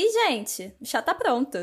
E, 0.00 0.12
gente, 0.12 0.72
o 0.80 0.86
chá 0.86 1.02
tá 1.02 1.12
pronto. 1.12 1.58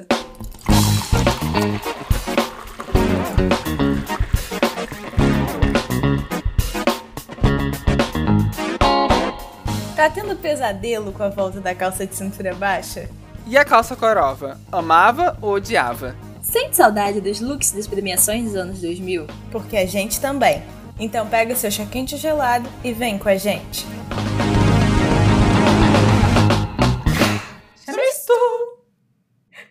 Tá 9.95 10.09
tendo 10.09 10.35
pesadelo 10.35 11.13
com 11.13 11.23
a 11.23 11.29
volta 11.29 11.61
da 11.61 11.73
calça 11.73 12.05
de 12.05 12.13
cintura 12.13 12.53
baixa? 12.53 13.09
E 13.47 13.57
a 13.57 13.63
calça 13.63 13.95
corova? 13.95 14.59
Amava 14.69 15.37
ou 15.41 15.53
odiava? 15.53 16.13
Sente 16.41 16.75
saudade 16.75 17.21
dos 17.21 17.39
looks 17.39 17.71
das 17.71 17.87
premiações 17.87 18.43
dos 18.43 18.55
anos 18.57 18.81
2000? 18.81 19.27
Porque 19.49 19.77
a 19.77 19.85
gente 19.85 20.19
também. 20.19 20.61
Então 20.99 21.25
pega 21.25 21.55
seu 21.55 21.71
chá 21.71 21.85
quente 21.85 22.17
gelado 22.17 22.69
e 22.83 22.91
vem 22.91 23.17
com 23.17 23.29
a 23.29 23.37
gente. 23.37 23.85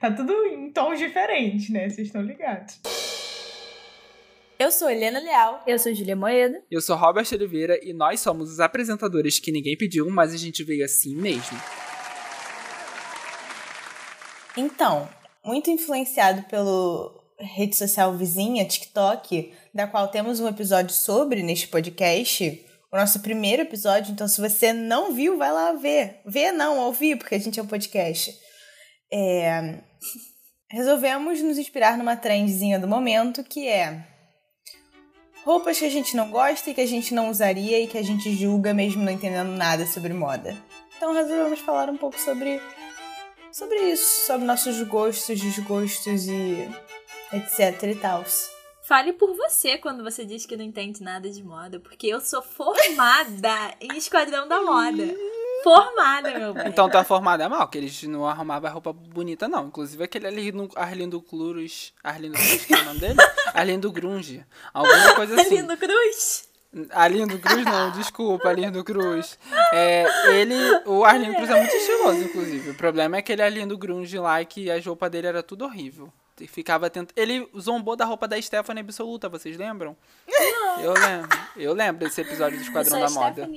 Tá 0.04 0.10
tudo 0.10 0.34
em 0.44 0.70
tons 0.70 0.98
diferentes, 0.98 1.70
né? 1.70 1.88
Vocês 1.88 2.08
estão 2.08 2.20
ligados. 2.20 2.78
Eu 4.58 4.70
sou 4.70 4.90
Helena 4.90 5.18
Leal. 5.18 5.62
Eu 5.66 5.78
sou 5.78 5.94
Julia 5.94 6.14
Moeda. 6.14 6.62
Eu 6.70 6.82
sou 6.82 6.94
Robert 6.94 7.26
Oliveira 7.32 7.80
e 7.82 7.94
nós 7.94 8.20
somos 8.20 8.52
os 8.52 8.60
apresentadores 8.60 9.38
que 9.38 9.50
ninguém 9.50 9.78
pediu, 9.78 10.10
mas 10.10 10.34
a 10.34 10.36
gente 10.36 10.62
veio 10.62 10.84
assim 10.84 11.16
mesmo. 11.16 11.58
Então, 14.54 15.08
muito 15.42 15.70
influenciado 15.70 16.42
pelo 16.50 17.18
rede 17.40 17.74
social 17.74 18.14
vizinha, 18.14 18.68
TikTok, 18.68 19.54
da 19.72 19.86
qual 19.86 20.08
temos 20.08 20.38
um 20.38 20.46
episódio 20.46 20.94
sobre 20.94 21.42
neste 21.42 21.66
podcast, 21.68 22.62
o 22.92 22.98
nosso 22.98 23.20
primeiro 23.20 23.62
episódio. 23.62 24.12
Então, 24.12 24.28
se 24.28 24.38
você 24.38 24.70
não 24.70 25.14
viu, 25.14 25.38
vai 25.38 25.50
lá 25.50 25.72
ver. 25.72 26.20
Ver 26.26 26.52
não, 26.52 26.80
ouvir, 26.80 27.16
porque 27.16 27.36
a 27.36 27.40
gente 27.40 27.58
é 27.58 27.62
um 27.62 27.66
podcast. 27.66 28.38
É... 29.10 29.93
Resolvemos 30.70 31.40
nos 31.40 31.58
inspirar 31.58 31.96
numa 31.96 32.16
trendzinha 32.16 32.78
do 32.78 32.88
momento 32.88 33.44
que 33.44 33.68
é 33.68 34.06
roupas 35.44 35.78
que 35.78 35.84
a 35.84 35.90
gente 35.90 36.16
não 36.16 36.30
gosta 36.30 36.70
e 36.70 36.74
que 36.74 36.80
a 36.80 36.86
gente 36.86 37.14
não 37.14 37.30
usaria 37.30 37.80
e 37.80 37.86
que 37.86 37.98
a 37.98 38.02
gente 38.02 38.34
julga 38.34 38.72
mesmo 38.72 39.04
não 39.04 39.12
entendendo 39.12 39.50
nada 39.50 39.86
sobre 39.86 40.12
moda. 40.12 40.56
Então 40.96 41.12
resolvemos 41.12 41.60
falar 41.60 41.90
um 41.90 41.96
pouco 41.96 42.18
sobre 42.18 42.60
sobre 43.52 43.92
isso, 43.92 44.26
sobre 44.26 44.46
nossos 44.46 44.82
gostos, 44.82 45.38
desgostos 45.38 46.26
e 46.26 46.68
etc 47.32 47.82
e 47.84 47.94
tal. 47.94 48.24
Fale 48.82 49.12
por 49.12 49.34
você 49.34 49.78
quando 49.78 50.02
você 50.02 50.24
diz 50.24 50.44
que 50.44 50.56
não 50.56 50.64
entende 50.64 51.02
nada 51.02 51.30
de 51.30 51.42
moda, 51.42 51.78
porque 51.80 52.06
eu 52.06 52.20
sou 52.20 52.42
formada 52.42 53.74
em 53.80 53.96
Esquadrão 53.96 54.46
da 54.46 54.60
Moda. 54.62 55.04
Formada, 55.64 56.38
meu 56.38 56.52
bem. 56.52 56.68
Então 56.68 56.90
tá 56.90 57.02
formada 57.02 57.48
mal, 57.48 57.66
que 57.68 57.78
eles 57.78 58.02
não 58.02 58.26
arrumavam 58.26 58.70
roupa 58.70 58.92
bonita, 58.92 59.48
não. 59.48 59.68
Inclusive 59.68 60.04
aquele 60.04 60.26
ali 60.26 60.52
no 60.52 60.68
Arlindo 60.76 61.22
Cruz. 61.22 61.94
Arlindo 62.04 62.34
Cruz, 62.34 62.66
que 62.66 62.74
é 62.74 62.80
o 62.80 62.84
nome 62.84 63.00
dele? 63.00 63.14
Arlindo 63.54 63.90
Grunge. 63.90 64.44
Alguma 64.74 65.14
coisa 65.14 65.40
assim. 65.40 65.56
Arlindo 65.56 65.76
Cruz? 65.78 66.50
Arlindo 66.90 67.38
Cruz, 67.38 67.64
não, 67.64 67.90
desculpa, 67.92 68.50
Arlindo 68.50 68.84
Cruz. 68.84 69.38
É, 69.72 70.04
ele, 70.34 70.54
o 70.84 71.02
Arlindo 71.02 71.34
Cruz 71.34 71.48
é 71.48 71.58
muito 71.58 71.74
estiloso, 71.74 72.18
inclusive. 72.18 72.70
O 72.70 72.74
problema 72.74 73.16
é 73.16 73.20
aquele 73.20 73.40
Arlindo 73.40 73.78
Grunge 73.78 74.18
lá 74.18 74.44
que 74.44 74.70
a 74.70 74.78
roupa 74.78 75.08
dele 75.08 75.28
era 75.28 75.42
tudo 75.42 75.64
horrível. 75.64 76.12
Ficava 76.48 76.90
tentando. 76.90 77.16
Ele 77.16 77.48
zombou 77.58 77.96
da 77.96 78.04
roupa 78.04 78.28
da 78.28 78.40
Stephanie 78.42 78.82
Absoluta, 78.82 79.30
vocês 79.30 79.56
lembram? 79.56 79.96
Não. 80.28 80.80
Eu 80.80 80.92
lembro. 80.92 81.38
Eu 81.56 81.72
lembro 81.72 82.04
desse 82.04 82.20
episódio 82.20 82.58
do 82.58 82.64
Esquadrão 82.64 83.00
da 83.00 83.08
Moda. 83.08 83.48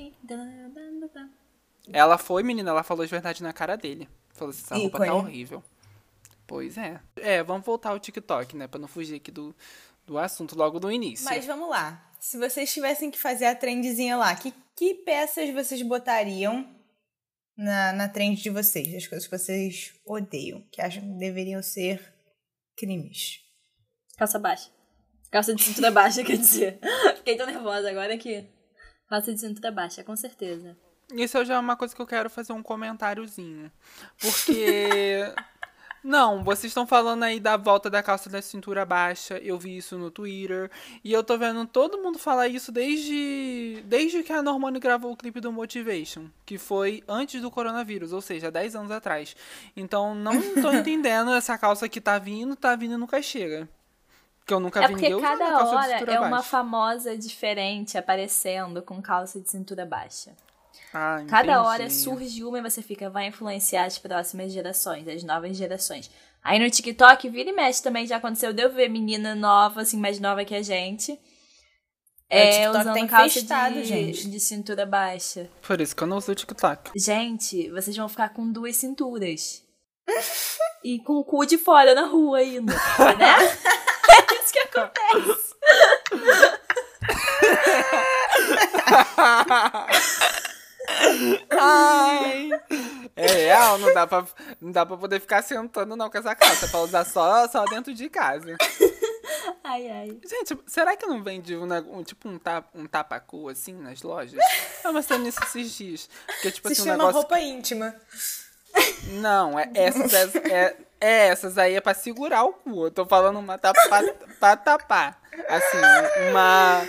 Ela 1.92 2.18
foi, 2.18 2.44
menina, 2.44 2.70
ela 2.70 2.84
falou 2.84 3.06
de 3.06 3.12
verdade 3.12 3.42
na 3.44 3.54
cara 3.54 3.76
dele. 3.76 4.08
Falou 4.34 4.52
assim, 4.52 4.64
essa 4.64 4.76
roupa 4.76 5.06
tá 5.06 5.14
horrível. 5.14 5.64
Pois 6.46 6.78
é. 6.78 7.00
É, 7.18 7.44
vamos 7.44 7.66
voltar 7.66 7.90
ao 7.90 8.00
TikTok, 8.00 8.56
né? 8.56 8.68
Pra 8.68 8.80
não 8.80 8.88
fugir 8.88 9.16
aqui 9.16 9.32
do, 9.32 9.56
do 10.06 10.18
assunto 10.18 10.58
logo 10.58 10.80
do 10.80 10.92
início. 10.92 11.26
Mas 11.26 11.46
vamos 11.46 11.70
lá. 11.70 12.10
Se 12.20 12.38
vocês 12.38 12.74
tivessem 12.74 13.12
que 13.12 13.20
fazer 13.20 13.46
a 13.46 13.56
trendzinha 13.56 14.16
lá, 14.16 14.34
que, 14.36 14.53
que 14.76 14.94
peças 14.94 15.53
vocês 15.53 15.81
botariam 15.81 16.66
na, 17.56 17.92
na 17.94 18.09
trend 18.09 18.42
de 18.42 18.50
vocês? 18.50 18.96
As 18.96 19.08
coisas 19.08 19.28
que 19.28 19.38
vocês 19.38 19.94
odeiam, 20.06 20.64
que 20.72 20.81
acham 20.81 21.02
que 21.02 21.18
deveriam 21.18 21.62
ser 21.62 22.14
crimes. 22.78 23.42
Calça 24.18 24.40
baixa. 24.40 24.72
Calça 25.30 25.53
de 25.53 25.64
cintura 25.64 25.92
baixa, 25.92 26.24
quer 26.24 26.38
dizer. 26.38 26.80
Fiquei 27.18 27.36
tão 27.36 27.46
nervosa 27.46 27.90
agora 27.90 28.18
que. 28.18 28.47
Calça 29.09 29.34
de 29.34 29.40
cintura 29.40 29.72
baixa, 29.72 30.03
com 30.03 30.16
certeza. 30.16 30.78
Isso 31.13 31.44
já 31.45 31.56
é 31.56 31.59
uma 31.59 31.75
coisa 31.75 31.95
que 31.95 32.01
eu 32.01 32.07
quero 32.07 32.29
fazer 32.29 32.53
um 32.53 32.63
comentáriozinho. 32.63 33.72
Porque. 34.19 35.19
Não, 36.03 36.41
vocês 36.41 36.69
estão 36.72 36.88
falando 36.88 37.23
aí 37.23 37.38
da 37.38 37.57
volta 37.57 37.90
da 37.90 38.01
calça 38.01 38.29
da 38.29 38.41
cintura 38.41 38.85
baixa. 38.85 39.38
Eu 39.40 39.59
vi 39.59 39.75
isso 39.75 39.97
no 39.97 40.09
Twitter. 40.09 40.72
E 41.03 41.12
eu 41.12 41.22
tô 41.22 41.38
vendo 41.38 41.66
todo 41.66 41.97
mundo 41.97 42.17
falar 42.17 42.47
isso 42.47 42.72
desde, 42.72 43.84
desde 43.85 44.23
que 44.23 44.31
a 44.31 44.41
Normani 44.41 44.79
gravou 44.79 45.12
o 45.12 45.17
clipe 45.17 45.41
do 45.41 45.51
Motivation. 45.51 46.28
Que 46.46 46.57
foi 46.57 47.03
antes 47.09 47.41
do 47.41 47.51
coronavírus, 47.51 48.13
ou 48.13 48.22
seja, 48.22 48.50
10 48.50 48.75
anos 48.78 48.91
atrás. 48.91 49.35
Então 49.75 50.16
não 50.16 50.40
tô 50.62 50.72
entendendo 50.72 51.34
essa 51.34 51.57
calça 51.57 51.90
que 51.90 52.00
tá 52.00 52.17
vindo, 52.17 52.56
tá 52.56 52.73
vindo 52.75 52.94
e 52.94 52.97
nunca 52.97 53.22
chega. 53.22 53.67
Que 54.46 54.53
eu 54.53 54.62
nunca 54.62 54.81
é 54.81 54.88
vi 54.88 54.94
porque 54.94 55.09
ninguém 55.09 55.22
cada 55.22 55.66
hora 55.66 55.91
é 55.91 56.06
baixa. 56.06 56.22
uma 56.22 56.41
famosa 56.41 57.17
diferente 57.17 57.97
aparecendo 57.97 58.81
com 58.81 59.01
calça 59.01 59.41
de 59.41 59.50
cintura 59.50 59.85
baixa. 59.85 60.31
Ah, 60.94 61.24
Cada 61.28 61.62
hora 61.64 61.90
surge 61.90 62.44
uma 62.44 62.60
e 62.60 62.62
você 62.62 62.82
fica, 62.82 63.10
vai 63.10 63.28
influenciar 63.28 63.86
as 63.86 63.98
próximas 63.98 64.52
gerações, 64.52 65.08
as 65.08 65.24
novas 65.24 65.56
gerações. 65.56 66.10
Aí 66.44 66.60
no 66.60 66.70
TikTok, 66.70 67.30
vira 67.30 67.50
e 67.50 67.54
mexe 67.54 67.84
também, 67.84 68.08
já 68.08 68.18
aconteceu 68.18 68.54
de 68.54 68.64
eu 68.64 68.72
ver 68.72 68.90
menina 68.90 69.36
nova, 69.36 69.82
assim, 69.82 69.98
mais 70.00 70.20
nova 70.20 70.46
que 70.46 70.56
a 70.56 70.62
gente. 70.62 71.20
É, 72.30 72.64
É, 72.64 72.70
usando 72.70 72.94
tá 72.94 73.08
calça 73.08 73.42
de, 73.72 73.84
gente. 73.86 74.30
de 74.30 74.40
cintura 74.40 74.86
baixa. 74.86 75.50
Por 75.62 75.80
isso 75.80 75.96
que 75.96 76.04
eu 76.04 76.08
não 76.08 76.18
uso 76.18 76.32
o 76.32 76.36
TikTok. 76.36 76.92
Gente, 76.96 77.70
vocês 77.72 77.96
vão 77.96 78.09
ficar 78.09 78.30
com 78.30 78.52
duas 78.52 78.76
cinturas. 78.76 79.64
e 80.84 81.00
com 81.00 81.14
o 81.14 81.24
cu 81.24 81.46
de 81.46 81.58
fora 81.58 81.94
na 81.96 82.06
rua 82.06 82.40
ainda, 82.40 82.74
né? 82.74 82.80
é 84.09 84.36
isso 84.36 84.54
que 84.54 84.59
acontece. 84.59 85.48
Ai! 91.52 92.50
É 93.16 93.25
real, 93.28 93.78
não 93.78 93.94
dá, 93.94 94.06
pra, 94.08 94.25
não 94.62 94.72
dá 94.72 94.86
pra 94.86 94.98
poder 94.98 95.20
ficar 95.20 95.42
sentando 95.44 95.96
não 95.96 96.09
com 96.09 96.18
essa 96.18 96.36
calça, 96.36 96.66
é 96.66 96.70
pra 96.70 96.80
usar 96.81 97.06
só, 97.06 97.48
só 97.48 97.66
dentro 97.66 97.94
de 97.94 98.09
casa. 98.09 98.56
Ai, 99.64 99.90
ai. 99.90 100.18
Gente, 100.26 100.58
será 100.68 100.96
que 100.96 101.06
não 101.06 101.24
vende 101.24 101.56
um, 101.56 101.68
um 101.97 102.03
tipo 102.03 102.30
um, 102.30 102.38
tapa, 102.40 102.70
um 102.74 102.86
tapacu 102.86 103.50
assim 103.50 103.74
nas 103.74 104.02
lojas? 104.02 104.40
Eu 104.84 104.94
mostrei 104.94 105.20
nisso 105.20 105.40
esses 105.44 105.72
dias. 105.76 106.09
Porque, 106.26 106.52
tipo 106.52 106.68
Se 106.70 106.74
assim, 106.74 106.81
um 106.84 106.86
chama 106.86 106.97
negócio. 106.97 107.20
roupa 107.22 107.40
íntima. 107.40 107.94
Não, 109.14 109.58
é, 109.59 109.70
essas, 109.74 110.14
é, 110.36 110.50
é- 110.52 110.76
é, 111.00 111.28
essas 111.28 111.58
aí 111.58 111.76
é 111.76 111.81
pra 111.81 111.94
segurar 111.94 112.44
o 112.44 112.53
cu. 112.53 112.86
Eu 112.86 112.92
tô 112.92 113.06
falando 113.06 113.40
uma 113.40 113.58
tapa 113.58 113.80
pra, 113.90 114.03
pra 114.40 114.56
tapar. 114.58 115.22
Assim, 115.50 116.30
uma. 116.30 116.86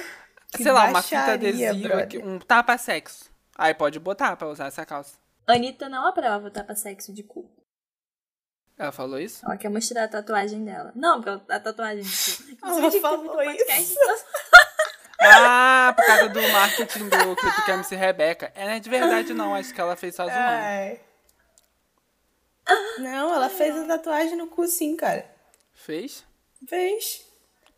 Que 0.53 0.63
sei 0.63 0.73
lá, 0.73 0.85
uma 0.87 1.03
fita 1.03 1.33
adesiva, 1.33 1.89
brother. 1.89 2.09
que- 2.09 2.19
um 2.19 2.39
tapa-sexo. 2.39 3.27
Aí 3.59 3.75
pode 3.75 3.99
botar 3.99 4.37
pra 4.37 4.49
usar 4.49 4.67
essa 4.67 4.87
calça. 4.87 5.19
Anitta 5.45 5.89
não 5.89 6.07
aprova 6.07 6.47
o 6.47 6.51
tapa-sexo 6.51 7.13
de 7.13 7.25
cu. 7.25 7.51
Ela 8.79 8.93
falou 8.93 9.19
isso? 9.19 9.45
Ela 9.45 9.57
quer 9.57 9.69
mostrar 9.69 10.05
a 10.05 10.09
tatuagem 10.09 10.65
dela. 10.65 10.93
Não, 10.95 11.21
porque 11.21 11.53
a 11.53 11.59
tatuagem 11.59 12.05
de 12.05 12.55
cu. 12.57 12.59
Ela 12.65 12.91
falou 12.93 13.43
isso. 13.43 13.97
Ah, 15.21 15.93
por 15.97 16.07
causa 16.07 16.29
do 16.29 16.41
marketing 16.41 17.09
do 17.09 17.35
clipe 17.35 17.65
que 17.65 17.71
MC 17.73 17.97
Rebeca. 17.97 18.53
É, 18.55 18.65
não 18.67 18.73
é 18.75 18.79
de 18.79 18.89
verdade, 18.89 19.35
não. 19.35 19.53
Acho 19.53 19.75
que 19.75 19.81
ela 19.81 19.97
fez 19.97 20.15
só 20.15 20.25
zoando. 20.25 20.39
Ai. 20.41 21.01
Não, 22.99 23.35
ela 23.35 23.49
fez 23.49 23.77
a 23.77 23.85
tatuagem 23.85 24.37
no 24.37 24.47
cu 24.47 24.69
sim, 24.69 24.97
cara. 24.97 25.29
Fez? 25.73 26.25
Fez. 26.69 27.28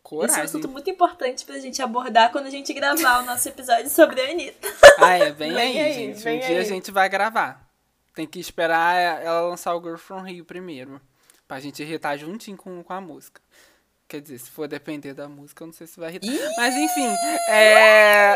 Esse 0.03 0.13
é 0.13 0.17
um 0.17 0.19
Coragem. 0.19 0.43
assunto 0.43 0.67
muito 0.67 0.89
importante 0.89 1.45
pra 1.45 1.57
gente 1.59 1.81
abordar 1.81 2.31
quando 2.31 2.47
a 2.47 2.49
gente 2.49 2.73
gravar 2.73 3.19
o 3.19 3.25
nosso 3.25 3.47
episódio 3.47 3.89
sobre 3.89 4.19
a 4.21 4.31
Anitta. 4.31 4.67
Ah, 4.99 5.13
é, 5.17 5.31
vem, 5.31 5.53
Vem 5.53 5.57
aí, 5.57 5.79
aí, 5.79 5.93
gente. 5.93 6.23
vem 6.23 6.37
um 6.37 6.39
dia 6.39 6.49
aí. 6.49 6.57
a 6.59 6.63
gente 6.63 6.91
vai 6.91 7.07
gravar. 7.09 7.67
Tem 8.13 8.27
que 8.27 8.39
esperar 8.39 9.21
ela 9.21 9.41
lançar 9.41 9.73
o 9.75 9.81
Girl 9.81 9.95
From 9.97 10.21
Rio 10.21 10.43
primeiro. 10.45 11.01
Pra 11.47 11.59
gente 11.59 11.81
irritar 11.81 12.17
juntinho 12.17 12.55
com, 12.57 12.83
com 12.83 12.93
a 12.93 12.99
música. 13.01 13.41
Quer 14.07 14.21
dizer, 14.21 14.39
se 14.39 14.51
for 14.51 14.67
depender 14.67 15.13
da 15.13 15.27
música, 15.29 15.63
eu 15.63 15.67
não 15.67 15.73
sei 15.73 15.87
se 15.87 15.99
vai 15.99 16.09
irritar. 16.09 16.27
Mas 16.57 16.75
enfim, 16.75 17.07
é... 17.49 18.35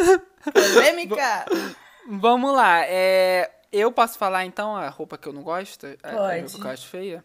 Polêmica. 0.52 1.44
Vamos 2.08 2.54
lá. 2.54 2.84
É... 2.86 3.50
Eu 3.70 3.92
posso 3.92 4.16
falar 4.18 4.44
então 4.46 4.74
a 4.76 4.88
roupa 4.88 5.18
que 5.18 5.28
eu 5.28 5.32
não 5.32 5.42
gosto? 5.42 5.84
A- 5.86 5.90
A 6.10 6.12
Pode. 6.16 6.40
roupa 6.42 6.58
que 6.58 6.66
eu 6.66 6.70
acho 6.70 6.86
feia? 6.86 7.24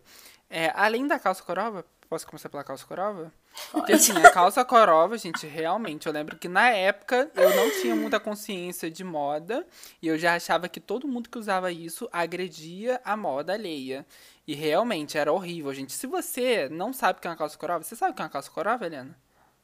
É, 0.49 0.71
além 0.75 1.07
da 1.07 1.17
calça 1.19 1.41
corova, 1.43 1.85
Posso 2.09 2.27
começar 2.27 2.47
pela 2.49 2.63
calça 2.63 2.85
corova? 2.85 3.31
Porque 3.71 3.93
assim, 3.93 4.13
a 4.17 4.31
calça 4.31 4.63
corova, 4.65 5.17
gente, 5.17 5.45
realmente, 5.45 6.07
eu 6.07 6.13
lembro 6.13 6.37
que 6.37 6.47
na 6.47 6.69
época 6.69 7.29
eu 7.35 7.55
não 7.55 7.69
tinha 7.81 7.95
muita 7.95 8.19
consciência 8.19 8.89
de 8.89 9.03
moda 9.03 9.65
e 10.01 10.07
eu 10.07 10.17
já 10.17 10.35
achava 10.35 10.67
que 10.67 10.79
todo 10.79 11.07
mundo 11.07 11.29
que 11.29 11.37
usava 11.37 11.71
isso 11.71 12.09
agredia 12.11 12.99
a 13.05 13.15
moda 13.15 13.53
alheia. 13.53 14.05
E 14.45 14.53
realmente 14.53 15.17
era 15.17 15.31
horrível, 15.31 15.73
gente. 15.73 15.93
Se 15.93 16.05
você 16.05 16.67
não 16.69 16.91
sabe 16.91 17.19
o 17.19 17.21
que 17.21 17.27
é 17.27 17.31
uma 17.31 17.37
calça 17.37 17.57
corova, 17.57 17.83
você 17.83 17.95
sabe 17.95 18.11
o 18.11 18.15
que 18.15 18.21
é 18.21 18.25
uma 18.25 18.31
calça 18.31 18.51
corova, 18.51 18.85
Helena? 18.85 19.17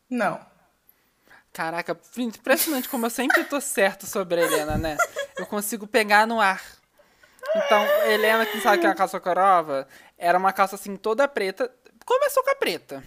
Não. 0.09 0.39
Caraca, 1.51 1.99
impressionante 2.17 2.87
como 2.87 3.05
eu 3.05 3.09
sempre 3.09 3.43
tô 3.43 3.59
certo 3.59 4.05
sobre 4.05 4.39
a 4.39 4.45
Helena, 4.45 4.77
né? 4.77 4.97
Eu 5.37 5.45
consigo 5.45 5.87
pegar 5.87 6.27
no 6.27 6.39
ar. 6.39 6.61
Então, 7.55 7.83
Helena, 8.05 8.45
que 8.45 8.61
sabe 8.61 8.77
o 8.77 8.79
que 8.81 8.85
é 8.85 8.89
uma 8.89 8.95
calça 8.95 9.19
corova, 9.19 9.87
era 10.17 10.37
uma 10.37 10.53
calça 10.53 10.75
assim 10.75 10.95
toda 10.95 11.27
preta. 11.27 11.71
Começou 12.05 12.43
com 12.43 12.51
a 12.51 12.55
preta. 12.55 13.03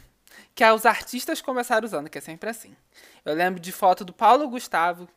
Que 0.55 0.65
os 0.65 0.85
artistas 0.85 1.41
começaram 1.41 1.87
usando, 1.87 2.11
que 2.11 2.19
é 2.19 2.21
sempre 2.21 2.51
assim. 2.51 2.77
Eu 3.25 3.35
lembro 3.35 3.61
de 3.61 3.73
foto 3.73 4.05
do 4.05 4.13
Paulo 4.13 4.49
Gustavo. 4.49 5.09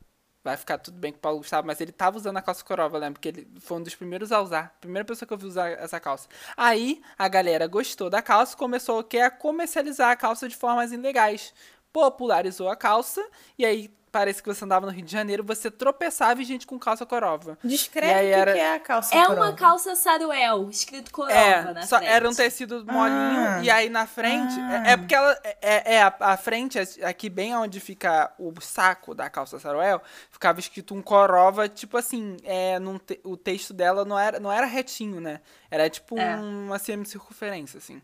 Vai 0.44 0.56
ficar 0.56 0.78
tudo 0.78 1.00
bem 1.00 1.12
com 1.12 1.18
o 1.18 1.22
Paulo 1.22 1.40
Gustavo, 1.40 1.66
mas 1.66 1.82
ele 1.82 1.92
tava 1.92 2.18
usando 2.18 2.38
a 2.38 2.42
calça 2.42 2.64
corova, 2.64 2.98
eu 2.98 3.02
lembro 3.02 3.20
que 3.20 3.30
ele 3.30 3.48
foi 3.60 3.78
um 3.78 3.84
dos 3.84 3.96
primeiros 3.96 4.32
a 4.32 4.40
usar. 4.40 4.78
Primeira 4.80 5.04
pessoa 5.04 5.26
que 5.26 5.34
eu 5.34 5.38
vi 5.40 5.48
usar 5.48 5.72
essa 5.72 6.00
calça. 6.00 6.30
Aí 6.56 7.02
a 7.18 7.28
galera 7.28 7.66
gostou 7.66 8.12
da 8.12 8.22
calça, 8.22 8.56
começou 8.56 9.00
a 9.00 9.32
comercializar 9.32 10.12
a 10.12 10.16
calça 10.16 10.48
de 10.48 10.56
formas 10.56 10.92
ilegais. 10.92 11.52
Popularizou 12.00 12.68
a 12.68 12.76
calça 12.76 13.26
e 13.58 13.66
aí 13.66 13.90
parece 14.12 14.42
que 14.44 14.48
você 14.54 14.64
andava 14.66 14.86
no 14.86 14.92
Rio 14.92 15.04
de 15.04 15.12
Janeiro, 15.12 15.44
você 15.46 15.70
tropeçava 15.72 16.42
e 16.42 16.46
gente 16.46 16.68
com 16.68 16.78
calça 16.80 17.06
corova. 17.06 17.58
Descreve 17.64 18.14
o 18.14 18.18
que 18.24 18.28
era- 18.34 18.54
que 18.54 18.60
é 18.60 18.74
a 18.76 18.80
calça 18.82 19.16
É 19.16 19.26
corova. 19.26 19.42
uma 19.48 19.54
calça 19.54 19.96
saruel, 19.96 20.70
escrito 20.70 21.10
corova 21.12 21.38
É, 21.38 21.74
na 21.74 21.82
só 21.84 21.98
frente. 21.98 22.10
era 22.12 22.30
um 22.30 22.34
tecido 22.34 22.86
molinho 22.86 23.48
Ah. 23.48 23.62
e 23.64 23.70
aí 23.70 23.90
na 23.90 24.06
frente 24.06 24.54
Ah. 24.60 24.88
é, 24.88 24.92
é 24.92 24.98
porque 24.98 25.16
ela 25.16 25.40
é, 25.62 25.96
é 25.96 26.02
a, 26.02 26.14
a 26.20 26.36
frente 26.38 26.78
é- 26.80 27.06
aqui 27.06 27.30
bem 27.30 27.56
onde 27.56 27.80
fica 27.80 28.34
o 28.38 28.54
saco 28.62 29.14
da 29.16 29.30
calça 29.30 29.58
saruel 29.58 30.02
ficava 30.32 30.60
escrito 30.60 30.94
um 30.96 31.02
corova 31.02 31.68
tipo 31.70 31.98
assim 31.98 32.36
é 32.44 32.78
num 32.80 32.98
te- 32.98 33.20
o 33.24 33.36
texto 33.38 33.74
dela 33.74 34.04
não 34.06 34.18
era 34.20 34.38
não 34.40 34.52
era 34.52 34.66
retinho 34.66 35.20
né 35.22 35.40
era 35.72 35.90
tipo 35.90 36.18
É. 36.20 36.36
uma 36.36 36.78
semicircunferência 36.78 37.78
assim 37.78 38.02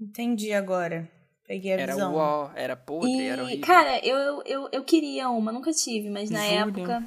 Entendi 0.00 0.52
agora. 0.52 1.08
Peguei 1.46 1.72
a 1.72 1.76
era 1.78 1.92
visão. 1.94 2.12
uó 2.14 2.50
era 2.54 2.76
podre 2.76 3.26
era 3.26 3.42
E, 3.42 3.44
horrível 3.44 3.66
cara, 3.66 3.98
eu, 4.06 4.42
eu, 4.44 4.68
eu 4.72 4.84
queria 4.84 5.28
uma, 5.28 5.50
nunca 5.52 5.72
tive, 5.72 6.08
mas 6.08 6.30
na 6.30 6.40
Júlia. 6.40 6.60
época. 6.60 7.04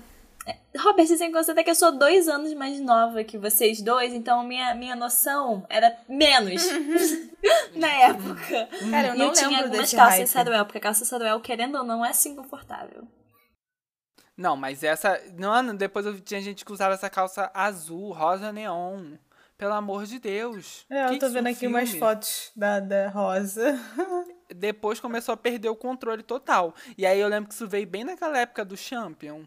É, 0.48 0.58
Robert, 0.78 1.08
você 1.08 1.18
tem 1.18 1.32
que 1.32 1.38
considerar 1.38 1.64
que 1.64 1.72
eu 1.72 1.76
sou 1.76 1.92
dois 1.98 2.28
anos 2.28 2.54
mais 2.54 2.80
nova 2.80 3.24
que 3.24 3.38
vocês 3.38 3.82
dois, 3.82 4.14
então 4.14 4.44
minha, 4.44 4.76
minha 4.76 4.96
noção 4.96 5.66
era 5.70 5.98
menos 6.08 6.62
na 7.74 7.88
época. 7.88 8.70
Cara, 8.92 9.08
eu 9.08 9.16
e 9.16 9.18
não 9.18 9.26
eu 9.28 9.32
tinha 9.34 9.48
lembro 9.50 9.64
algumas 9.66 9.82
desse 9.82 9.96
calças 9.96 10.30
saruel, 10.30 10.66
porque 10.66 10.78
a 10.78 10.82
calça 10.82 11.04
saruel, 11.06 11.40
querendo 11.40 11.78
ou 11.80 11.84
não, 11.84 12.06
é 12.06 12.10
assim 12.10 12.36
confortável. 12.36 13.08
não 14.38 14.56
mas 14.56 14.84
essa 14.84 15.20
não 15.38 15.76
depois 15.76 16.06
eu 16.06 16.20
tinha 16.20 16.42
gente 16.42 16.64
que 16.64 16.72
usava 16.72 16.94
essa 16.94 17.10
calça 17.10 17.50
azul 17.54 18.12
rosa 18.12 18.52
neon 18.52 19.16
pelo 19.58 19.74
amor 19.74 20.06
de 20.06 20.20
Deus 20.20 20.86
É, 20.90 21.08
eu 21.08 21.20
tô 21.20 21.30
vendo 21.30 21.48
aqui 21.48 21.68
umas 21.68 21.92
fotos 21.92 22.52
da, 22.56 22.80
da 22.80 23.10
Rosa. 23.10 23.80
depois 24.54 25.00
começou 25.00 25.34
a 25.34 25.38
perder 25.38 25.70
o 25.70 25.76
controle 25.76 26.24
total. 26.24 26.74
E 26.98 27.06
aí 27.06 27.20
eu 27.20 27.28
lembro 27.28 27.50
que 27.50 27.56
isso 27.56 27.68
veio 27.68 27.88
bem 27.88 28.04
naquela 28.04 28.38
época 28.40 28.64
do 28.66 28.78
Champion. 28.78 29.44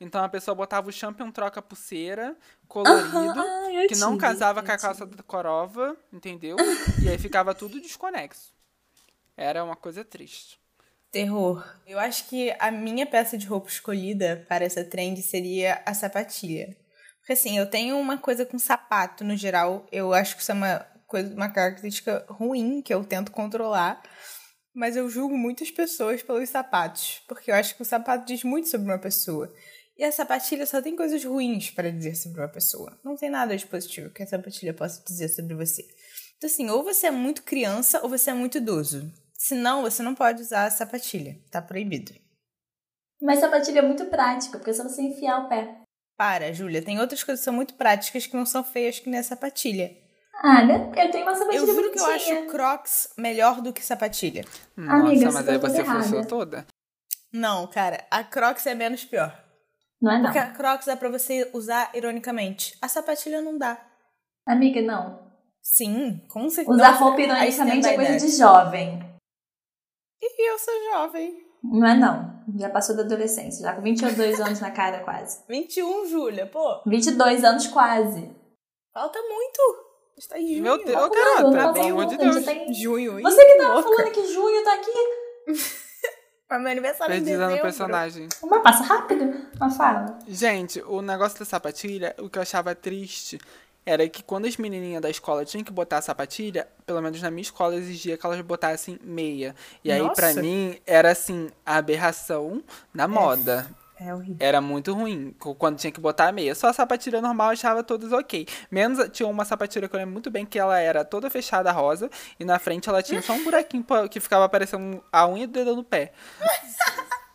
Então 0.00 0.22
a 0.22 0.28
pessoa 0.28 0.54
botava 0.54 0.88
o 0.88 0.92
Champion 0.92 1.30
troca 1.30 1.60
pulseira, 1.60 2.36
colorido, 2.68 3.40
Ah, 3.40 3.86
que 3.88 3.96
não 3.96 4.10
tive, 4.10 4.20
casava 4.20 4.62
com 4.62 4.70
a 4.70 4.76
tive. 4.76 4.82
calça 4.86 5.04
da 5.06 5.22
corova, 5.24 5.96
entendeu? 6.12 6.56
e 7.02 7.08
aí 7.08 7.18
ficava 7.18 7.52
tudo 7.54 7.80
desconexo. 7.80 8.52
Era 9.36 9.64
uma 9.64 9.74
coisa 9.76 10.04
triste. 10.04 10.58
Terror. 11.10 11.66
Eu 11.86 11.98
acho 11.98 12.28
que 12.28 12.54
a 12.60 12.70
minha 12.70 13.06
peça 13.06 13.36
de 13.36 13.46
roupa 13.46 13.68
escolhida 13.68 14.44
para 14.48 14.64
essa 14.64 14.84
trend 14.84 15.20
seria 15.22 15.82
a 15.84 15.94
sapatilha. 15.94 16.76
Porque 17.28 17.34
assim, 17.34 17.58
eu 17.58 17.68
tenho 17.68 17.98
uma 17.98 18.16
coisa 18.16 18.46
com 18.46 18.58
sapato 18.58 19.22
no 19.22 19.36
geral. 19.36 19.86
Eu 19.92 20.14
acho 20.14 20.34
que 20.34 20.40
isso 20.40 20.50
é 20.50 20.54
uma, 20.54 20.78
coisa, 21.06 21.34
uma 21.34 21.50
característica 21.50 22.24
ruim 22.26 22.80
que 22.80 22.94
eu 22.94 23.04
tento 23.04 23.30
controlar. 23.30 24.02
Mas 24.74 24.96
eu 24.96 25.10
julgo 25.10 25.36
muitas 25.36 25.70
pessoas 25.70 26.22
pelos 26.22 26.48
sapatos. 26.48 27.22
Porque 27.28 27.50
eu 27.50 27.54
acho 27.54 27.76
que 27.76 27.82
o 27.82 27.84
sapato 27.84 28.24
diz 28.24 28.42
muito 28.44 28.70
sobre 28.70 28.90
uma 28.90 28.98
pessoa. 28.98 29.52
E 29.94 30.04
a 30.04 30.10
sapatilha 30.10 30.64
só 30.64 30.80
tem 30.80 30.96
coisas 30.96 31.22
ruins 31.22 31.70
para 31.70 31.92
dizer 31.92 32.14
sobre 32.14 32.40
uma 32.40 32.48
pessoa. 32.48 32.98
Não 33.04 33.14
tem 33.14 33.28
nada 33.28 33.54
de 33.54 33.66
positivo 33.66 34.08
que 34.08 34.22
a 34.22 34.26
sapatilha 34.26 34.72
possa 34.72 35.04
dizer 35.06 35.28
sobre 35.28 35.54
você. 35.54 35.86
Então, 36.38 36.48
assim, 36.48 36.70
ou 36.70 36.82
você 36.82 37.08
é 37.08 37.10
muito 37.10 37.42
criança 37.42 38.00
ou 38.02 38.08
você 38.08 38.30
é 38.30 38.34
muito 38.34 38.56
idoso. 38.56 39.12
Senão, 39.34 39.82
você 39.82 40.02
não 40.02 40.14
pode 40.14 40.40
usar 40.40 40.64
a 40.64 40.70
sapatilha. 40.70 41.38
Tá 41.50 41.60
proibido. 41.60 42.14
Mas 43.20 43.40
sapatilha 43.40 43.80
é 43.80 43.82
muito 43.82 44.06
prática, 44.06 44.56
porque 44.56 44.70
é 44.70 44.72
só 44.72 44.84
você 44.84 45.02
enfiar 45.02 45.44
o 45.44 45.48
pé. 45.50 45.77
Para, 46.18 46.52
Júlia. 46.52 46.82
Tem 46.82 46.98
outras 47.00 47.22
coisas 47.22 47.40
que 47.40 47.44
são 47.44 47.54
muito 47.54 47.74
práticas 47.74 48.26
que 48.26 48.36
não 48.36 48.44
são 48.44 48.64
feias 48.64 48.98
que 48.98 49.08
nem 49.08 49.20
a 49.20 49.22
sapatilha. 49.22 49.96
Ah, 50.34 50.64
né? 50.64 50.90
Eu 50.96 51.10
tenho 51.12 51.24
uma 51.24 51.34
sapatilha 51.34 51.60
Eu 51.60 51.66
juro 51.66 51.92
que 51.92 51.98
eu 52.00 52.04
bonitinha. 52.04 52.40
acho 52.40 52.46
Crocs 52.48 53.12
melhor 53.16 53.60
do 53.60 53.72
que 53.72 53.84
sapatilha. 53.84 54.44
Nossa, 54.76 54.96
Amiga, 54.96 55.30
mas 55.30 55.44
você 55.44 55.50
aí 55.52 55.58
tá 55.60 55.68
você 55.68 55.84
forçou 55.84 56.24
toda. 56.26 56.66
Não, 57.32 57.68
cara. 57.68 58.04
A 58.10 58.24
Crocs 58.24 58.66
é 58.66 58.74
menos 58.74 59.04
pior. 59.04 59.32
Não 60.02 60.10
é 60.10 60.16
não. 60.16 60.24
Porque 60.24 60.38
a 60.38 60.50
Crocs 60.50 60.86
dá 60.86 60.96
pra 60.96 61.08
você 61.08 61.48
usar 61.54 61.90
ironicamente. 61.94 62.76
A 62.82 62.88
sapatilha 62.88 63.40
não 63.40 63.56
dá. 63.56 63.80
Amiga, 64.44 64.82
não. 64.82 65.24
Sim, 65.62 66.20
com 66.28 66.50
certeza. 66.50 66.76
Usar 66.76 66.90
roupa 66.92 67.20
ironicamente 67.20 67.86
é 67.86 67.94
coisa 67.94 68.16
de 68.26 68.36
jovem. 68.36 69.00
E 70.20 70.50
eu 70.50 70.58
sou 70.58 70.74
jovem. 70.92 71.47
Não 71.62 71.86
é 71.86 71.96
não. 71.96 72.38
Já 72.56 72.70
passou 72.70 72.96
da 72.96 73.02
adolescência, 73.02 73.62
já 73.62 73.74
com 73.74 73.82
22 73.82 74.40
anos 74.40 74.60
na 74.60 74.70
cara 74.70 75.00
quase. 75.04 75.40
21, 75.48 76.06
Júlia. 76.08 76.46
Pô, 76.46 76.82
22 76.86 77.44
anos 77.44 77.66
quase. 77.66 78.30
falta 78.94 79.18
muito. 79.20 79.88
Está 80.16 80.38
em 80.38 80.48
junho. 80.48 80.62
Meu 80.62 80.78
Deus, 80.84 80.90
Tá 81.00 81.10
cara, 81.10 81.50
tá, 81.52 81.66
tá 81.68 81.72
pelo 81.72 81.86
amor 81.90 82.06
de 82.06 82.16
Deus. 82.16 82.34
já 82.36 82.42
tem- 82.52 82.74
Junho. 82.74 83.20
Você 83.22 83.44
que 83.44 83.58
tava 83.58 83.74
louca. 83.74 83.88
falando 83.96 84.12
que 84.12 84.26
junho 84.32 84.64
tá 84.64 84.74
aqui. 84.74 84.92
Mas 86.50 86.60
meu 86.62 86.70
aniversário 86.72 87.14
em 87.14 87.18
Perdida 87.18 87.38
no 87.38 87.46
dezembro. 87.46 87.62
personagem. 87.62 88.28
Mas 88.42 88.62
passa 88.62 88.82
rápido. 88.82 89.46
Mas 89.60 89.76
fala. 89.76 90.18
Gente, 90.26 90.80
o 90.82 91.00
negócio 91.02 91.38
da 91.38 91.44
sapatilha, 91.44 92.16
o 92.18 92.28
que 92.28 92.38
eu 92.38 92.42
achava 92.42 92.74
triste 92.74 93.38
era 93.88 94.06
que 94.06 94.22
quando 94.22 94.46
as 94.46 94.58
menininhas 94.58 95.00
da 95.00 95.08
escola 95.08 95.46
tinham 95.46 95.64
que 95.64 95.72
botar 95.72 95.96
a 95.96 96.02
sapatilha, 96.02 96.68
pelo 96.84 97.00
menos 97.00 97.22
na 97.22 97.30
minha 97.30 97.42
escola 97.42 97.74
exigia 97.74 98.18
que 98.18 98.26
elas 98.26 98.38
botassem 98.42 98.98
meia. 99.02 99.54
E 99.82 99.90
aí, 99.90 100.06
pra 100.14 100.28
Nossa. 100.28 100.42
mim, 100.42 100.78
era 100.86 101.10
assim, 101.10 101.48
a 101.64 101.76
aberração 101.76 102.62
da 102.94 103.08
moda. 103.08 103.66
É 103.98 104.14
horrível. 104.14 104.36
Era 104.38 104.60
muito 104.60 104.92
ruim 104.92 105.34
quando 105.58 105.78
tinha 105.78 105.90
que 105.90 106.00
botar 106.00 106.28
a 106.28 106.32
meia. 106.32 106.54
Só 106.54 106.68
a 106.68 106.72
sapatilha 106.72 107.20
normal 107.22 107.50
achava 107.50 107.82
todas 107.82 108.12
ok. 108.12 108.46
Menos 108.70 109.08
tinha 109.08 109.26
uma 109.26 109.44
sapatilha 109.44 109.88
que 109.88 109.94
eu 109.94 109.98
lembro 109.98 110.12
muito 110.12 110.30
bem 110.30 110.44
que 110.44 110.58
ela 110.58 110.78
era 110.78 111.04
toda 111.04 111.30
fechada 111.30 111.72
rosa 111.72 112.10
e 112.38 112.44
na 112.44 112.58
frente 112.58 112.88
ela 112.88 113.02
tinha 113.02 113.20
só 113.22 113.32
um 113.32 113.42
buraquinho 113.42 113.84
que 114.08 114.20
ficava 114.20 114.48
parecendo 114.48 115.02
a 115.10 115.26
unha 115.26 115.46
do 115.46 115.52
dedo 115.52 115.74
no 115.74 115.82
pé. 115.82 116.12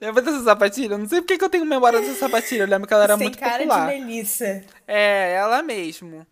Lembra 0.00 0.22
dessa 0.22 0.44
sapatilha? 0.44 0.94
Eu 0.94 0.98
Não 0.98 1.08
sei 1.08 1.20
porque 1.20 1.38
que 1.38 1.44
eu 1.44 1.48
tenho 1.48 1.64
memória 1.64 2.00
dessa 2.00 2.14
sapatilha. 2.14 2.62
Eu 2.64 2.68
lembro 2.68 2.86
que 2.86 2.94
ela 2.94 3.04
era 3.04 3.16
Sem 3.16 3.26
muito 3.26 3.38
cara 3.38 3.58
popular. 3.58 3.92
de 3.92 4.00
Melissa. 4.00 4.64
É, 4.86 5.34
ela 5.34 5.62
mesmo. 5.62 6.26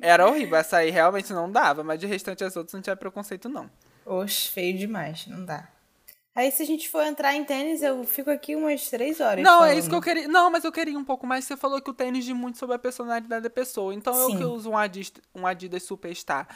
Era 0.00 0.26
horrível. 0.28 0.56
Essa 0.56 0.78
aí 0.78 0.90
realmente 0.90 1.32
não 1.32 1.50
dava, 1.50 1.82
mas 1.82 1.98
de 1.98 2.06
restante 2.06 2.44
as 2.44 2.56
outras 2.56 2.74
não 2.74 2.82
tinha 2.82 2.96
preconceito, 2.96 3.48
não. 3.48 3.70
Oxe, 4.04 4.48
feio 4.50 4.76
demais. 4.76 5.26
Não 5.26 5.44
dá. 5.44 5.68
Aí 6.34 6.50
se 6.50 6.62
a 6.62 6.66
gente 6.66 6.88
for 6.88 7.02
entrar 7.04 7.32
em 7.34 7.44
tênis, 7.44 7.80
eu 7.80 8.02
fico 8.04 8.28
aqui 8.28 8.56
umas 8.56 8.90
três 8.90 9.20
horas. 9.20 9.44
Não, 9.44 9.58
falando. 9.60 9.70
é 9.70 9.78
isso 9.78 9.88
que 9.88 9.94
eu 9.94 10.02
queria. 10.02 10.26
Não, 10.26 10.50
mas 10.50 10.64
eu 10.64 10.72
queria 10.72 10.98
um 10.98 11.04
pouco 11.04 11.26
mais. 11.26 11.44
Você 11.44 11.56
falou 11.56 11.80
que 11.80 11.90
o 11.90 11.94
tênis 11.94 12.24
diz 12.24 12.34
muito 12.34 12.58
sobre 12.58 12.74
a 12.74 12.78
personalidade 12.78 13.42
da 13.42 13.50
pessoa. 13.50 13.94
Então 13.94 14.14
eu 14.16 14.30
Sim. 14.30 14.38
que 14.38 14.44
uso 14.44 14.70
um 14.70 14.76
Adidas, 14.76 15.22
um 15.34 15.46
Adidas 15.46 15.84
Superstar. 15.84 16.48